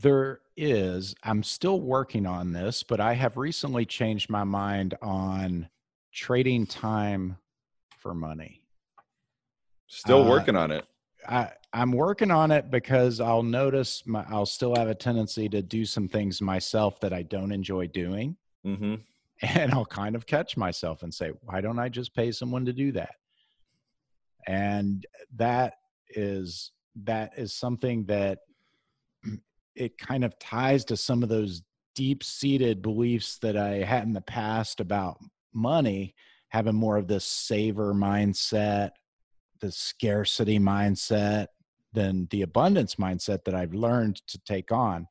[0.00, 1.14] There is.
[1.22, 5.68] I'm still working on this, but I have recently changed my mind on
[6.12, 7.36] trading time
[7.98, 8.62] for money.
[9.88, 10.84] Still uh, working on it.
[11.28, 15.62] I, I'm working on it because I'll notice my, I'll still have a tendency to
[15.62, 18.36] do some things myself that I don't enjoy doing.
[18.66, 18.96] Mm-hmm.
[19.40, 22.72] And I'll kind of catch myself and say, why don't I just pay someone to
[22.72, 23.14] do that?
[24.48, 25.74] And that
[26.08, 26.72] is
[27.04, 28.40] that is something that
[29.78, 31.62] it kind of ties to some of those
[31.94, 35.18] deep seated beliefs that I had in the past about
[35.54, 36.14] money,
[36.48, 38.90] having more of this saver mindset,
[39.60, 41.46] the scarcity mindset,
[41.92, 45.06] than the abundance mindset that I've learned to take on.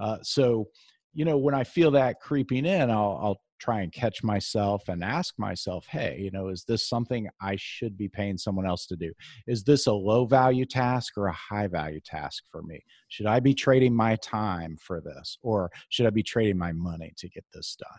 [0.00, 0.68] Uh, so,
[1.14, 5.02] you know, when I feel that creeping in, I'll, I'll try and catch myself and
[5.02, 8.96] ask myself, hey, you know, is this something I should be paying someone else to
[8.96, 9.12] do?
[9.46, 12.82] Is this a low value task or a high value task for me?
[13.08, 17.14] Should I be trading my time for this or should I be trading my money
[17.18, 17.98] to get this done?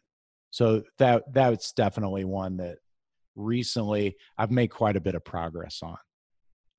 [0.51, 2.77] So that that's definitely one that
[3.35, 5.97] recently I've made quite a bit of progress on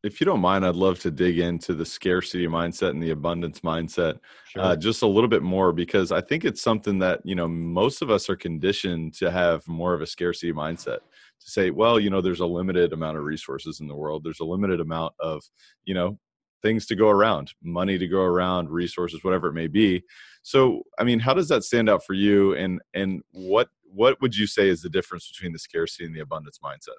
[0.04, 3.60] if you don't mind, I'd love to dig into the scarcity mindset and the abundance
[3.60, 4.18] mindset uh,
[4.48, 4.62] sure.
[4.62, 8.00] uh, just a little bit more because I think it's something that you know most
[8.00, 10.98] of us are conditioned to have more of a scarcity mindset
[11.40, 14.22] to say, well, you know, there's a limited amount of resources in the world.
[14.24, 15.42] There's a limited amount of
[15.84, 16.18] you know
[16.62, 20.02] things to go around, money to go around, resources, whatever it may be.
[20.42, 22.54] So, I mean, how does that stand out for you?
[22.54, 26.20] And and what what would you say is the difference between the scarcity and the
[26.20, 26.98] abundance mindset?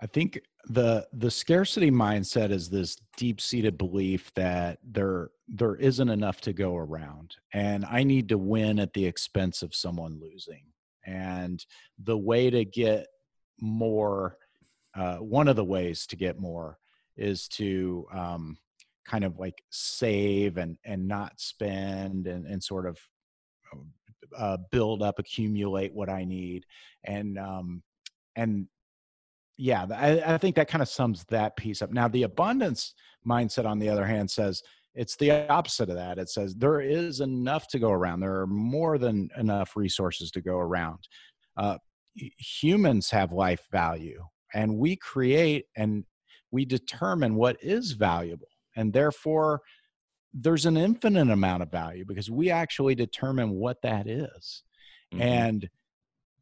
[0.00, 6.08] I think the the scarcity mindset is this deep seated belief that there there isn't
[6.08, 10.64] enough to go around, and I need to win at the expense of someone losing.
[11.04, 11.64] And
[11.98, 13.06] the way to get
[13.60, 14.36] more,
[14.94, 16.78] uh, one of the ways to get more
[17.16, 18.58] is to um,
[19.06, 22.98] kind of like save and and not spend and and sort of
[24.36, 26.64] uh, build up, accumulate what I need,
[27.04, 27.82] and um,
[28.36, 28.66] and
[29.60, 31.92] yeah, I, I think that kind of sums that piece up.
[31.92, 32.94] Now, the abundance
[33.26, 34.62] mindset, on the other hand, says
[34.94, 36.18] it's the opposite of that.
[36.18, 38.20] It says there is enough to go around.
[38.20, 41.06] There are more than enough resources to go around.
[41.58, 41.76] Uh,
[42.14, 46.04] humans have life value, and we create and
[46.50, 49.60] we determine what is valuable, and therefore
[50.32, 54.62] there's an infinite amount of value because we actually determine what that is.
[55.12, 55.22] Mm-hmm.
[55.22, 55.68] and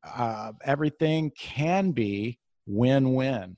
[0.05, 2.39] uh, everything can be
[2.69, 3.57] win win.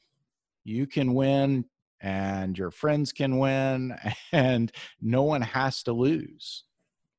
[0.64, 1.64] You can win,
[2.00, 3.96] and your friends can win,
[4.32, 6.64] and no one has to lose.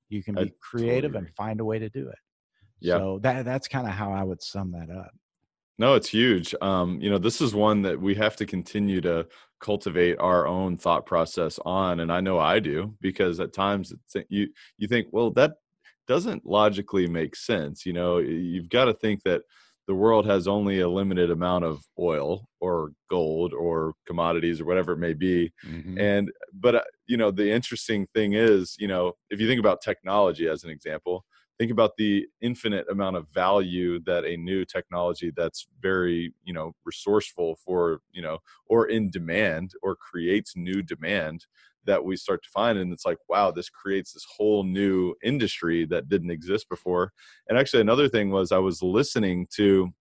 [0.09, 2.17] You can be I creative totally and find a way to do it.
[2.79, 2.97] Yeah.
[2.97, 5.11] So that that's kind of how I would sum that up.
[5.77, 6.53] No, it's huge.
[6.61, 9.27] Um, you know, this is one that we have to continue to
[9.59, 13.93] cultivate our own thought process on, and I know I do because at times
[14.29, 15.53] you you think, well, that
[16.07, 17.85] doesn't logically make sense.
[17.85, 19.43] You know, you've got to think that
[19.91, 24.93] the world has only a limited amount of oil or gold or commodities or whatever
[24.93, 25.99] it may be mm-hmm.
[25.99, 29.81] and but uh, you know the interesting thing is you know if you think about
[29.81, 31.25] technology as an example
[31.59, 36.71] think about the infinite amount of value that a new technology that's very you know
[36.85, 38.37] resourceful for you know
[38.67, 41.45] or in demand or creates new demand
[41.85, 45.85] that we start to find and it's like wow this creates this whole new industry
[45.85, 47.11] that didn't exist before.
[47.47, 49.91] And actually another thing was i was listening to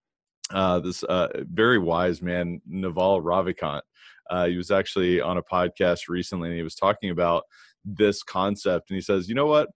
[0.53, 3.81] uh, this uh, very wise man naval ravikant.
[4.29, 7.43] Uh, he was actually on a podcast recently and he was talking about
[7.85, 9.69] this concept and he says you know what?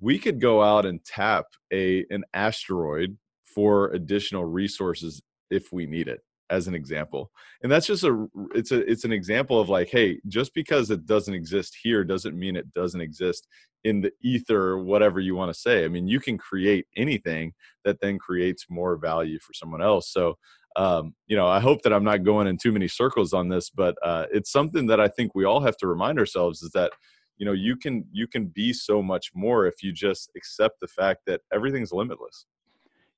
[0.00, 6.08] We could go out and tap a an asteroid for additional resources if we need
[6.08, 6.20] it
[6.50, 7.30] as an example.
[7.62, 11.06] And that's just a it's a it's an example of like hey just because it
[11.06, 13.46] doesn't exist here doesn't mean it doesn't exist
[13.84, 15.84] in the ether whatever you want to say.
[15.84, 17.52] I mean you can create anything
[17.84, 20.12] that then creates more value for someone else.
[20.12, 20.36] So
[20.76, 23.70] um, you know i hope that i'm not going in too many circles on this
[23.70, 26.92] but uh, it's something that i think we all have to remind ourselves is that
[27.40, 30.86] you know you can you can be so much more if you just accept the
[30.86, 32.46] fact that everything's limitless.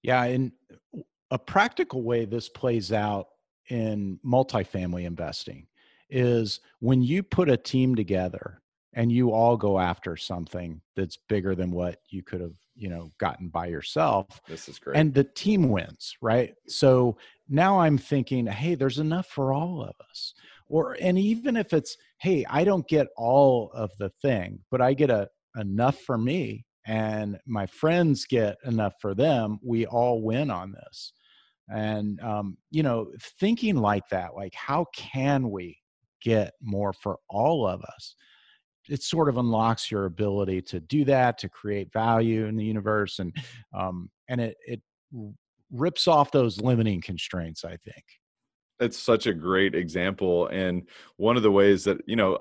[0.02, 0.52] Yeah and
[1.32, 3.28] a practical way this plays out
[3.70, 5.66] in multifamily investing
[6.10, 8.60] is when you put a team together
[8.92, 13.10] and you all go after something that's bigger than what you could have you know
[13.18, 14.96] gotten by yourself this is great.
[14.96, 16.54] and the team wins right?
[16.68, 17.16] So
[17.48, 20.34] now i'm thinking hey there's enough for all of us.
[20.68, 24.92] Or and even if it's hey i don't get all of the thing but i
[24.92, 30.50] get a enough for me and my friends get enough for them we all win
[30.50, 31.12] on this
[31.68, 35.76] and um, you know thinking like that like how can we
[36.22, 38.14] get more for all of us?
[38.88, 43.18] It sort of unlocks your ability to do that to create value in the universe
[43.18, 43.34] and
[43.74, 44.80] um, and it it
[45.70, 48.04] rips off those limiting constraints i think
[48.82, 52.36] it's such a great example and one of the ways that you know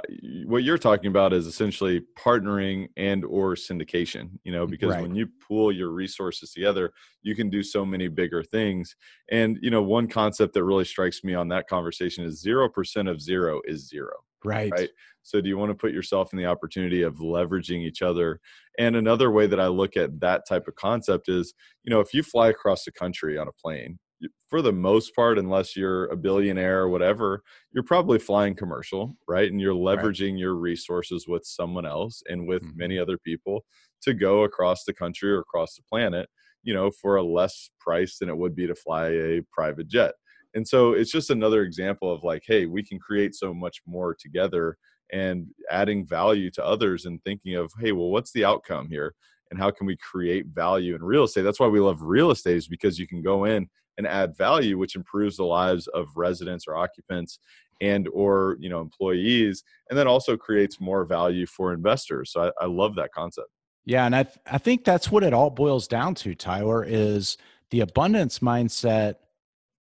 [0.45, 5.01] what you're talking about is essentially partnering and or syndication you know because right.
[5.01, 8.95] when you pool your resources together you can do so many bigger things
[9.29, 13.21] and you know one concept that really strikes me on that conversation is 0% of
[13.21, 14.09] 0 is 0
[14.43, 14.71] right.
[14.71, 14.89] right?
[15.23, 18.39] So do you want to put yourself in the opportunity of leveraging each other?
[18.79, 22.13] And another way that i look at that type of concept is you know if
[22.13, 23.99] you fly across the country on a plane
[24.49, 29.51] for the most part, unless you're a billionaire or whatever, you're probably flying commercial, right?
[29.51, 30.39] And you're leveraging right.
[30.39, 32.77] your resources with someone else and with mm-hmm.
[32.77, 33.63] many other people
[34.03, 36.29] to go across the country or across the planet,
[36.63, 40.13] you know, for a less price than it would be to fly a private jet.
[40.53, 44.15] And so it's just another example of like, hey, we can create so much more
[44.19, 44.77] together
[45.13, 49.13] and adding value to others and thinking of, hey, well, what's the outcome here?
[49.49, 51.41] And how can we create value in real estate?
[51.41, 53.67] That's why we love real estate, is because you can go in
[53.97, 57.39] and add value which improves the lives of residents or occupants
[57.81, 62.31] and or you know employees and then also creates more value for investors.
[62.31, 63.49] So i, I love that concept.
[63.85, 67.37] Yeah and I, th- I think that's what it all boils down to tyler is
[67.71, 69.15] the abundance mindset.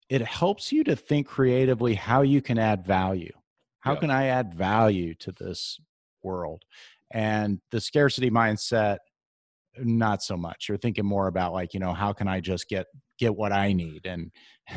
[0.10, 3.34] It helps you to think creatively how you can add value.
[3.80, 4.00] How yeah.
[4.00, 5.80] can i add value to this
[6.24, 6.64] world?
[7.12, 8.98] And the scarcity mindset
[9.84, 12.86] not so much you're thinking more about like you know how can i just get
[13.18, 14.06] get what I need.
[14.06, 14.32] And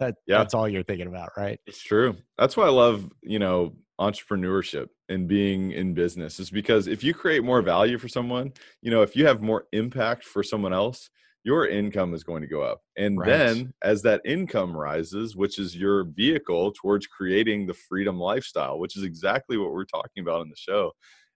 [0.00, 0.38] that, yeah.
[0.38, 1.58] that's all you're thinking about, right?
[1.66, 2.16] It's true.
[2.38, 7.14] That's why I love, you know, entrepreneurship and being in business is because if you
[7.14, 11.08] create more value for someone, you know, if you have more impact for someone else,
[11.44, 12.80] your income is going to go up.
[12.96, 13.28] And right.
[13.28, 18.96] then as that income rises, which is your vehicle towards creating the freedom lifestyle, which
[18.96, 20.92] is exactly what we're talking about in the show.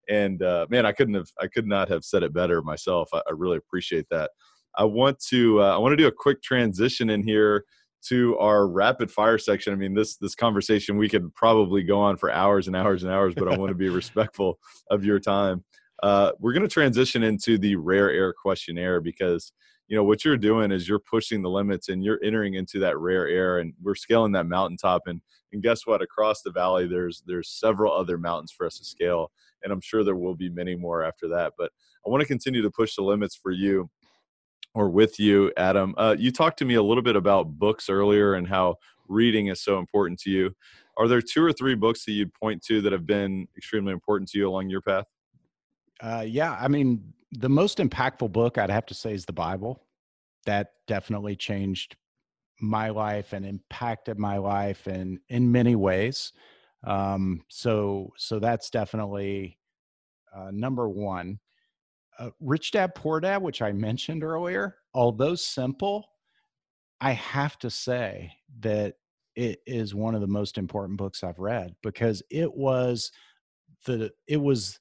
[0.09, 3.09] And uh, man, I couldn't have, I could not have said it better myself.
[3.13, 4.31] I, I really appreciate that.
[4.77, 7.65] I want to uh, I want to do a quick transition in here
[8.09, 9.73] to our rapid fire section.
[9.73, 13.13] I mean, this this conversation we could probably go on for hours and hours and
[13.13, 14.59] hours, but I want to be respectful
[14.91, 15.65] of your time.
[16.03, 19.53] Uh, we're going to transition into the rare air questionnaire because
[19.89, 22.99] you know what you're doing is you're pushing the limits and you're entering into that
[22.99, 25.03] rare air, and we're scaling that mountaintop.
[25.07, 25.21] And
[25.53, 26.03] and guess what?
[26.03, 29.31] Across the valley, there's there's several other mountains for us to scale,
[29.63, 31.55] and I'm sure there will be many more after that.
[31.59, 31.71] But
[32.07, 33.91] I want to continue to push the limits for you
[34.75, 35.95] or with you, Adam.
[35.97, 38.77] Uh, you talked to me a little bit about books earlier and how
[39.09, 40.55] reading is so important to you.
[40.99, 44.31] Are there two or three books that you'd point to that have been extremely important
[44.31, 45.07] to you along your path?
[46.01, 49.83] Uh, yeah, I mean, the most impactful book I'd have to say is the Bible.
[50.45, 51.97] That definitely changed
[52.61, 56.33] my life and impacted my life in in many ways.
[56.85, 59.59] Um, so so that's definitely
[60.35, 61.39] uh, number one.
[62.19, 66.07] Uh, Rich Dad Poor Dad, which I mentioned earlier, although simple,
[67.01, 68.95] I have to say that
[69.35, 73.13] it is one of the most important books I've read because it was
[73.85, 74.81] the it was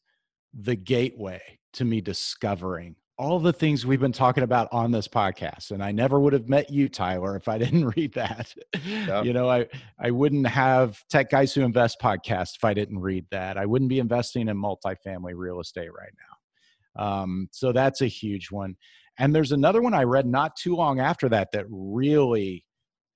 [0.53, 1.41] the gateway
[1.73, 5.91] to me discovering all the things we've been talking about on this podcast and i
[5.91, 8.53] never would have met you tyler if i didn't read that.
[8.86, 9.22] Yeah.
[9.24, 9.66] you know i
[9.99, 13.57] i wouldn't have tech guys who invest podcast if i didn't read that.
[13.57, 17.03] I wouldn't be investing in multifamily real estate right now.
[17.03, 18.76] Um, so that's a huge one.
[19.20, 22.66] And there's another one i read not too long after that that really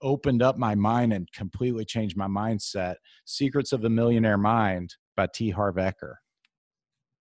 [0.02, 2.96] opened up my mind and completely changed my mindset
[3.26, 5.50] secrets of the millionaire mind by t.
[5.50, 6.16] Harv eker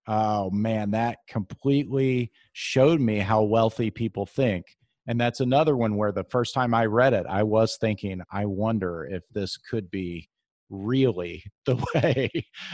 [0.09, 4.65] oh man, that completely showed me how wealthy people think.
[5.07, 8.45] And that's another one where the first time I read it, I was thinking, I
[8.45, 10.27] wonder if this could be
[10.69, 12.29] really the way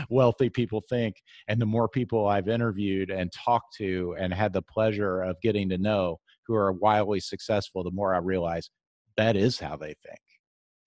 [0.10, 1.16] wealthy people think.
[1.48, 5.70] And the more people I've interviewed and talked to and had the pleasure of getting
[5.70, 8.70] to know who are wildly successful, the more I realize
[9.18, 10.20] that is how they think.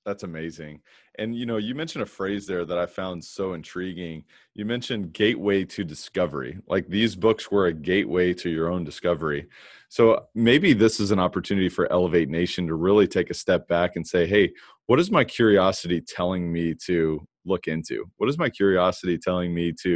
[0.07, 0.81] That's amazing.
[1.19, 4.25] And you know, you mentioned a phrase there that I found so intriguing.
[4.55, 6.59] You mentioned gateway to discovery.
[6.67, 9.47] Like these books were a gateway to your own discovery.
[9.91, 13.97] So maybe this is an opportunity for Elevate Nation to really take a step back
[13.97, 14.53] and say, "Hey,
[14.87, 18.07] what is my curiosity telling me to look into?
[18.17, 19.91] What is my curiosity telling me to,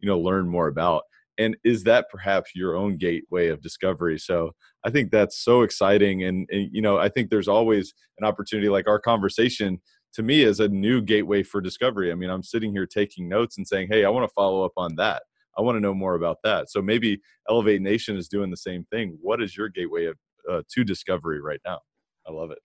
[0.00, 1.02] you know, learn more about?"
[1.38, 4.18] And is that perhaps your own gateway of discovery?
[4.18, 4.52] So
[4.84, 8.68] i think that's so exciting and, and, you know i think there's always an opportunity
[8.68, 9.80] like our conversation
[10.14, 12.10] to me is a new gateway for discovery.
[12.10, 14.72] I mean i'm sitting here taking notes and saying hey i want to follow up
[14.76, 15.22] on that.
[15.56, 16.70] I want to know more about that.
[16.70, 17.20] So maybe
[17.50, 19.18] elevate nation is doing the same thing.
[19.20, 20.16] What is your gateway of,
[20.48, 21.80] uh, to discovery right now?
[22.28, 22.60] I love it.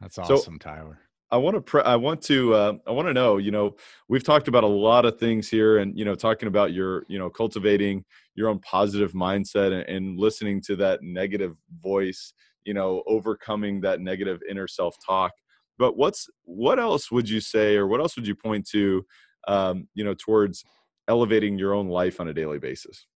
[0.00, 1.00] That's awesome so, tyler
[1.30, 3.76] I want to pre- I want to uh, I want to know you know
[4.08, 7.18] we've talked about a lot of things here and you know talking about your you
[7.18, 8.04] know cultivating
[8.34, 12.32] your own positive mindset and, and listening to that negative voice
[12.64, 15.32] you know overcoming that negative inner self talk
[15.78, 19.04] but what's what else would you say or what else would you point to
[19.48, 20.64] um, you know towards
[21.08, 23.06] elevating your own life on a daily basis?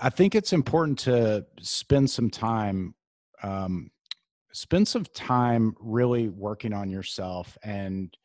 [0.00, 2.94] I think it's important to spend some time
[3.42, 3.90] um,
[4.56, 8.16] spend some time really working on yourself and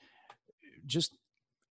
[0.85, 1.13] just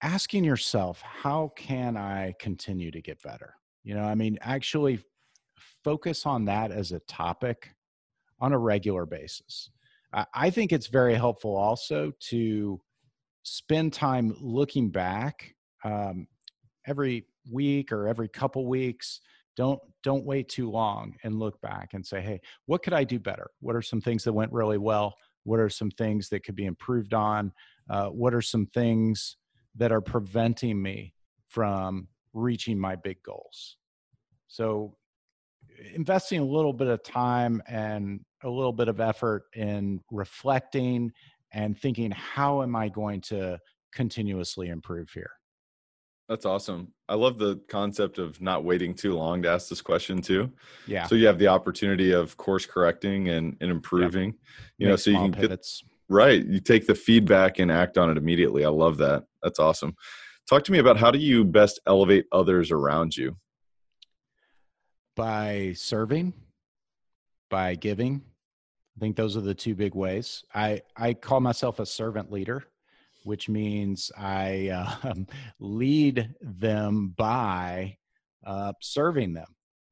[0.02, 3.54] asking yourself how can i continue to get better?
[3.84, 4.98] You know i mean actually
[5.84, 7.70] focus on that as a topic
[8.40, 9.70] on a regular basis.
[10.34, 12.80] I think it's very helpful also to
[13.42, 15.54] spend time looking back
[15.84, 16.26] um,
[16.86, 19.20] every week or every couple weeks
[19.57, 23.18] don't don't wait too long and look back and say hey what could i do
[23.18, 23.48] better?
[23.61, 25.14] What are some things that went really well?
[25.44, 27.52] What are some things that could be improved on?
[27.88, 29.36] Uh, what are some things
[29.76, 31.14] that are preventing me
[31.48, 33.76] from reaching my big goals?
[34.48, 34.96] So
[35.94, 41.12] investing a little bit of time and a little bit of effort in reflecting
[41.52, 43.59] and thinking how am i going to
[43.92, 45.30] continuously improve here
[46.28, 46.92] that's awesome.
[47.08, 50.52] I love the concept of not waiting too long to ask this question too.
[50.86, 51.06] Yeah.
[51.06, 54.30] So you have the opportunity of course correcting and, and improving.
[54.30, 54.34] Yep.
[54.78, 55.82] You Make know, so you can pivots.
[55.82, 56.44] get right.
[56.44, 58.64] You take the feedback and act on it immediately.
[58.64, 59.24] I love that.
[59.42, 59.94] That's awesome.
[60.48, 63.36] Talk to me about how do you best elevate others around you?
[65.14, 66.34] By serving,
[67.50, 68.22] by giving.
[68.96, 70.44] I think those are the two big ways.
[70.54, 72.64] I I call myself a servant leader
[73.26, 75.14] which means I uh,
[75.58, 77.96] lead them by
[78.46, 79.48] uh, serving them,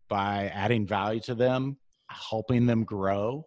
[0.08, 1.76] by adding value to them,
[2.08, 3.44] helping them grow,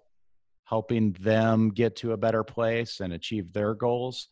[0.65, 4.27] helping them get to a better place and achieve their goals.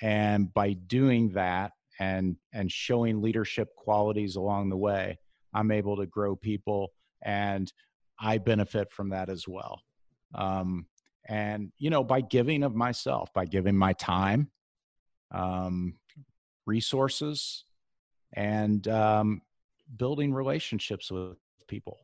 [0.00, 5.18] And by doing that and and showing leadership qualities along the way,
[5.52, 6.92] I'm able to grow people,
[7.22, 7.70] and
[8.18, 9.82] I benefit from that as well.
[10.34, 10.86] Um,
[11.28, 14.50] and you know, by giving of myself, by giving my time,
[15.36, 15.94] um,
[16.66, 17.64] resources,
[18.32, 19.42] and um,
[19.96, 21.36] building relationships with
[21.68, 21.98] people.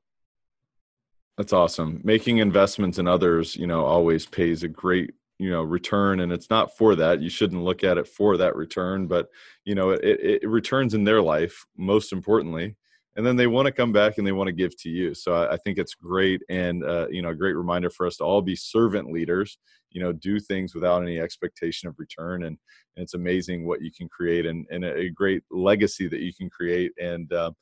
[1.38, 2.00] That's awesome.
[2.04, 6.20] Making investments in others, you know, always pays a great, you know, return.
[6.20, 7.22] And it's not for that.
[7.22, 9.30] You shouldn't look at it for that return, but
[9.64, 12.76] you know, it, it returns in their life most importantly
[13.16, 15.14] and then they want to come back and they want to give to you.
[15.14, 18.16] So i, I think it's great and uh, you know a great reminder for us
[18.18, 19.58] to all be servant leaders
[19.92, 22.44] you know do things without any expectation of return.
[22.44, 22.58] And,
[22.96, 26.50] and it's amazing what you can create and, and a great legacy that you can
[26.50, 26.92] create.
[27.00, 27.52] And uh,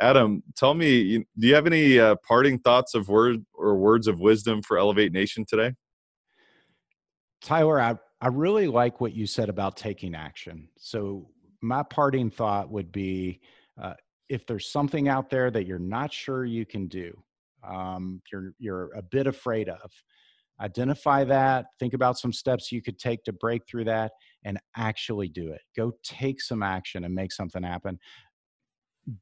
[0.00, 4.20] adam tell me do you have any uh, parting thoughts of word or words of
[4.20, 5.74] wisdom for elevate nation today?
[7.42, 10.68] Tyler I, I really like what you said about taking action.
[10.78, 11.30] So
[11.62, 13.40] my parting thought would be
[13.80, 13.94] uh,
[14.30, 17.12] if there's something out there that you're not sure you can do,
[17.68, 19.90] um, you're you're a bit afraid of,
[20.60, 21.66] identify that.
[21.78, 24.12] Think about some steps you could take to break through that,
[24.44, 25.62] and actually do it.
[25.76, 27.98] Go take some action and make something happen.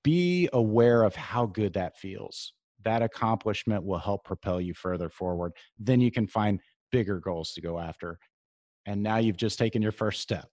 [0.03, 2.53] Be aware of how good that feels.
[2.85, 5.53] that accomplishment will help propel you further forward.
[5.79, 8.19] Then you can find bigger goals to go after.
[8.87, 10.49] And now you've just taken your first step.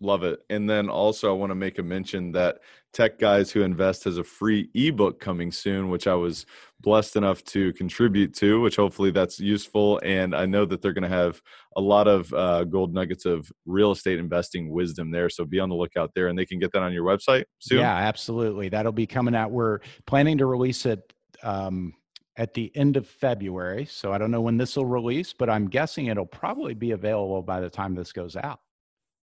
[0.00, 0.40] Love it.
[0.50, 2.58] And then also, I want to make a mention that
[2.92, 6.46] Tech Guys Who Invest has a free ebook coming soon, which I was
[6.80, 10.00] blessed enough to contribute to, which hopefully that's useful.
[10.04, 11.40] And I know that they're going to have
[11.76, 15.30] a lot of uh, gold nuggets of real estate investing wisdom there.
[15.30, 17.78] So be on the lookout there, and they can get that on your website soon.
[17.80, 18.68] Yeah, absolutely.
[18.68, 19.50] That'll be coming out.
[19.50, 21.12] We're planning to release it.
[21.42, 21.94] Um,
[22.36, 23.84] at the end of February.
[23.84, 27.42] So I don't know when this will release, but I'm guessing it'll probably be available
[27.42, 28.58] by the time this goes out.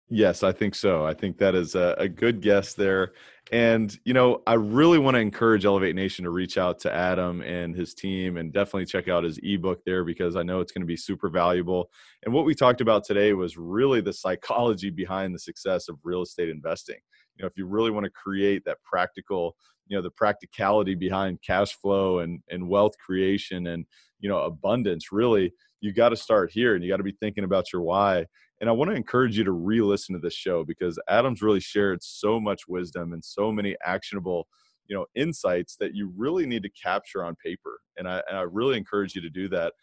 [0.10, 1.04] Yes, I think so.
[1.04, 3.14] I think that is a, a, good guess there.
[3.52, 7.42] And, you know, I really want to encourage Elevate Nation to reach out to Adam
[7.42, 10.84] and his team and definitely check out his ebook there because I know it's going
[10.84, 11.90] to be super valuable.
[12.24, 16.22] And what we talked about today was really the psychology behind the success of real
[16.22, 17.00] estate investing.
[17.36, 19.56] You know, if you really want to create that practical,
[19.88, 23.86] you know, the practicality behind cash flow and, and wealth creation and,
[24.20, 25.52] you know, abundance, really,
[25.82, 28.26] you got to start here and you got to be thinking about your why
[28.62, 31.60] and I want to encourage you to re listen to this show because Adam's really
[31.60, 34.48] shared so much wisdom and so many actionable
[34.88, 38.42] you know insights that you really need to capture on paper and I, and I
[38.42, 39.74] really encourage you to do that.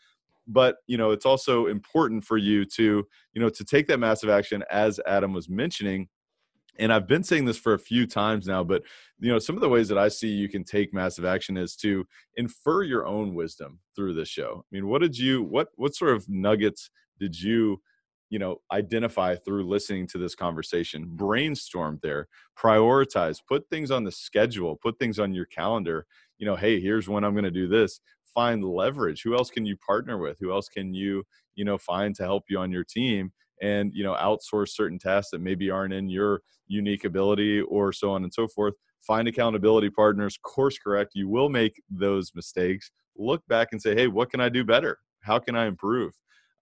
[0.46, 4.28] But you know it's also important for you to you know to take that massive
[4.28, 6.08] action as adam was mentioning
[6.80, 8.82] and i've been saying this for a few times now but
[9.20, 11.76] you know some of the ways that i see you can take massive action is
[11.76, 12.04] to
[12.36, 14.64] infer your own wisdom through this show.
[14.64, 17.80] I mean what did you what what sort of nuggets did you
[18.32, 22.28] you know identify through listening to this conversation brainstorm there
[22.58, 26.06] prioritize put things on the schedule put things on your calendar
[26.38, 28.00] you know hey here's when i'm going to do this.
[28.34, 29.22] Find leverage.
[29.22, 30.38] Who else can you partner with?
[30.40, 31.24] Who else can you
[31.54, 35.30] you know find to help you on your team and you know outsource certain tasks
[35.32, 38.74] that maybe aren't in your unique ability or so on and so forth?
[39.02, 41.12] Find accountability partners course correct.
[41.14, 42.90] You will make those mistakes.
[43.16, 44.98] Look back and say hey what can i do better?
[45.20, 46.14] How can i improve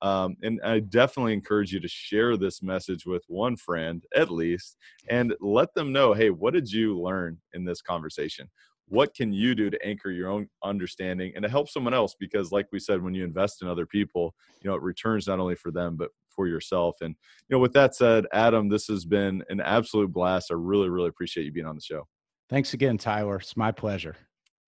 [0.02, 4.76] um, and I definitely encourage you to share this message with one friend at least
[5.08, 8.48] and let them know hey, what did you learn in this conversation?
[8.86, 12.16] What can you do to anchor your own understanding and to help someone else?
[12.18, 15.38] Because, like we said, when you invest in other people, you know, it returns not
[15.38, 16.96] only for them, but for yourself.
[17.00, 17.14] And,
[17.48, 20.50] you know, with that said, Adam, this has been an absolute blast.
[20.50, 22.08] I really, really appreciate you being on the show.
[22.48, 23.36] Thanks again, Tyler.
[23.36, 24.16] It's my pleasure.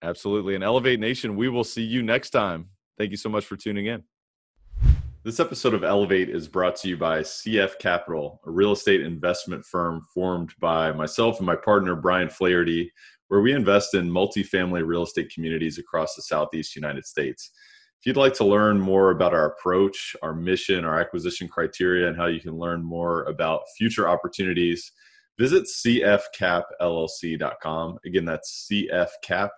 [0.01, 0.55] Absolutely.
[0.55, 2.69] And Elevate Nation, we will see you next time.
[2.97, 4.03] Thank you so much for tuning in.
[5.25, 9.65] This episode of Elevate is brought to you by CF Capital, a real estate investment
[9.65, 12.91] firm formed by myself and my partner, Brian Flaherty,
[13.29, 17.51] where we invest in multifamily real estate communities across the Southeast United States.
[18.01, 22.17] If you'd like to learn more about our approach, our mission, our acquisition criteria, and
[22.17, 24.91] how you can learn more about future opportunities,
[25.37, 27.97] visit cfcapllc.com.
[28.05, 29.49] Again, that's cfcapllc.com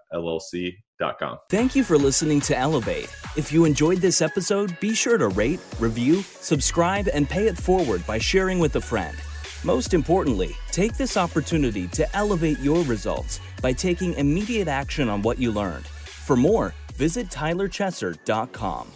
[1.50, 3.14] Thank you for listening to Elevate.
[3.36, 8.06] If you enjoyed this episode, be sure to rate, review, subscribe, and pay it forward
[8.08, 9.18] by sharing with a friend.
[9.66, 15.38] Most importantly, take this opportunity to elevate your results by taking immediate action on what
[15.38, 15.86] you learned.
[15.86, 18.88] For more, visit tylerchesser.com.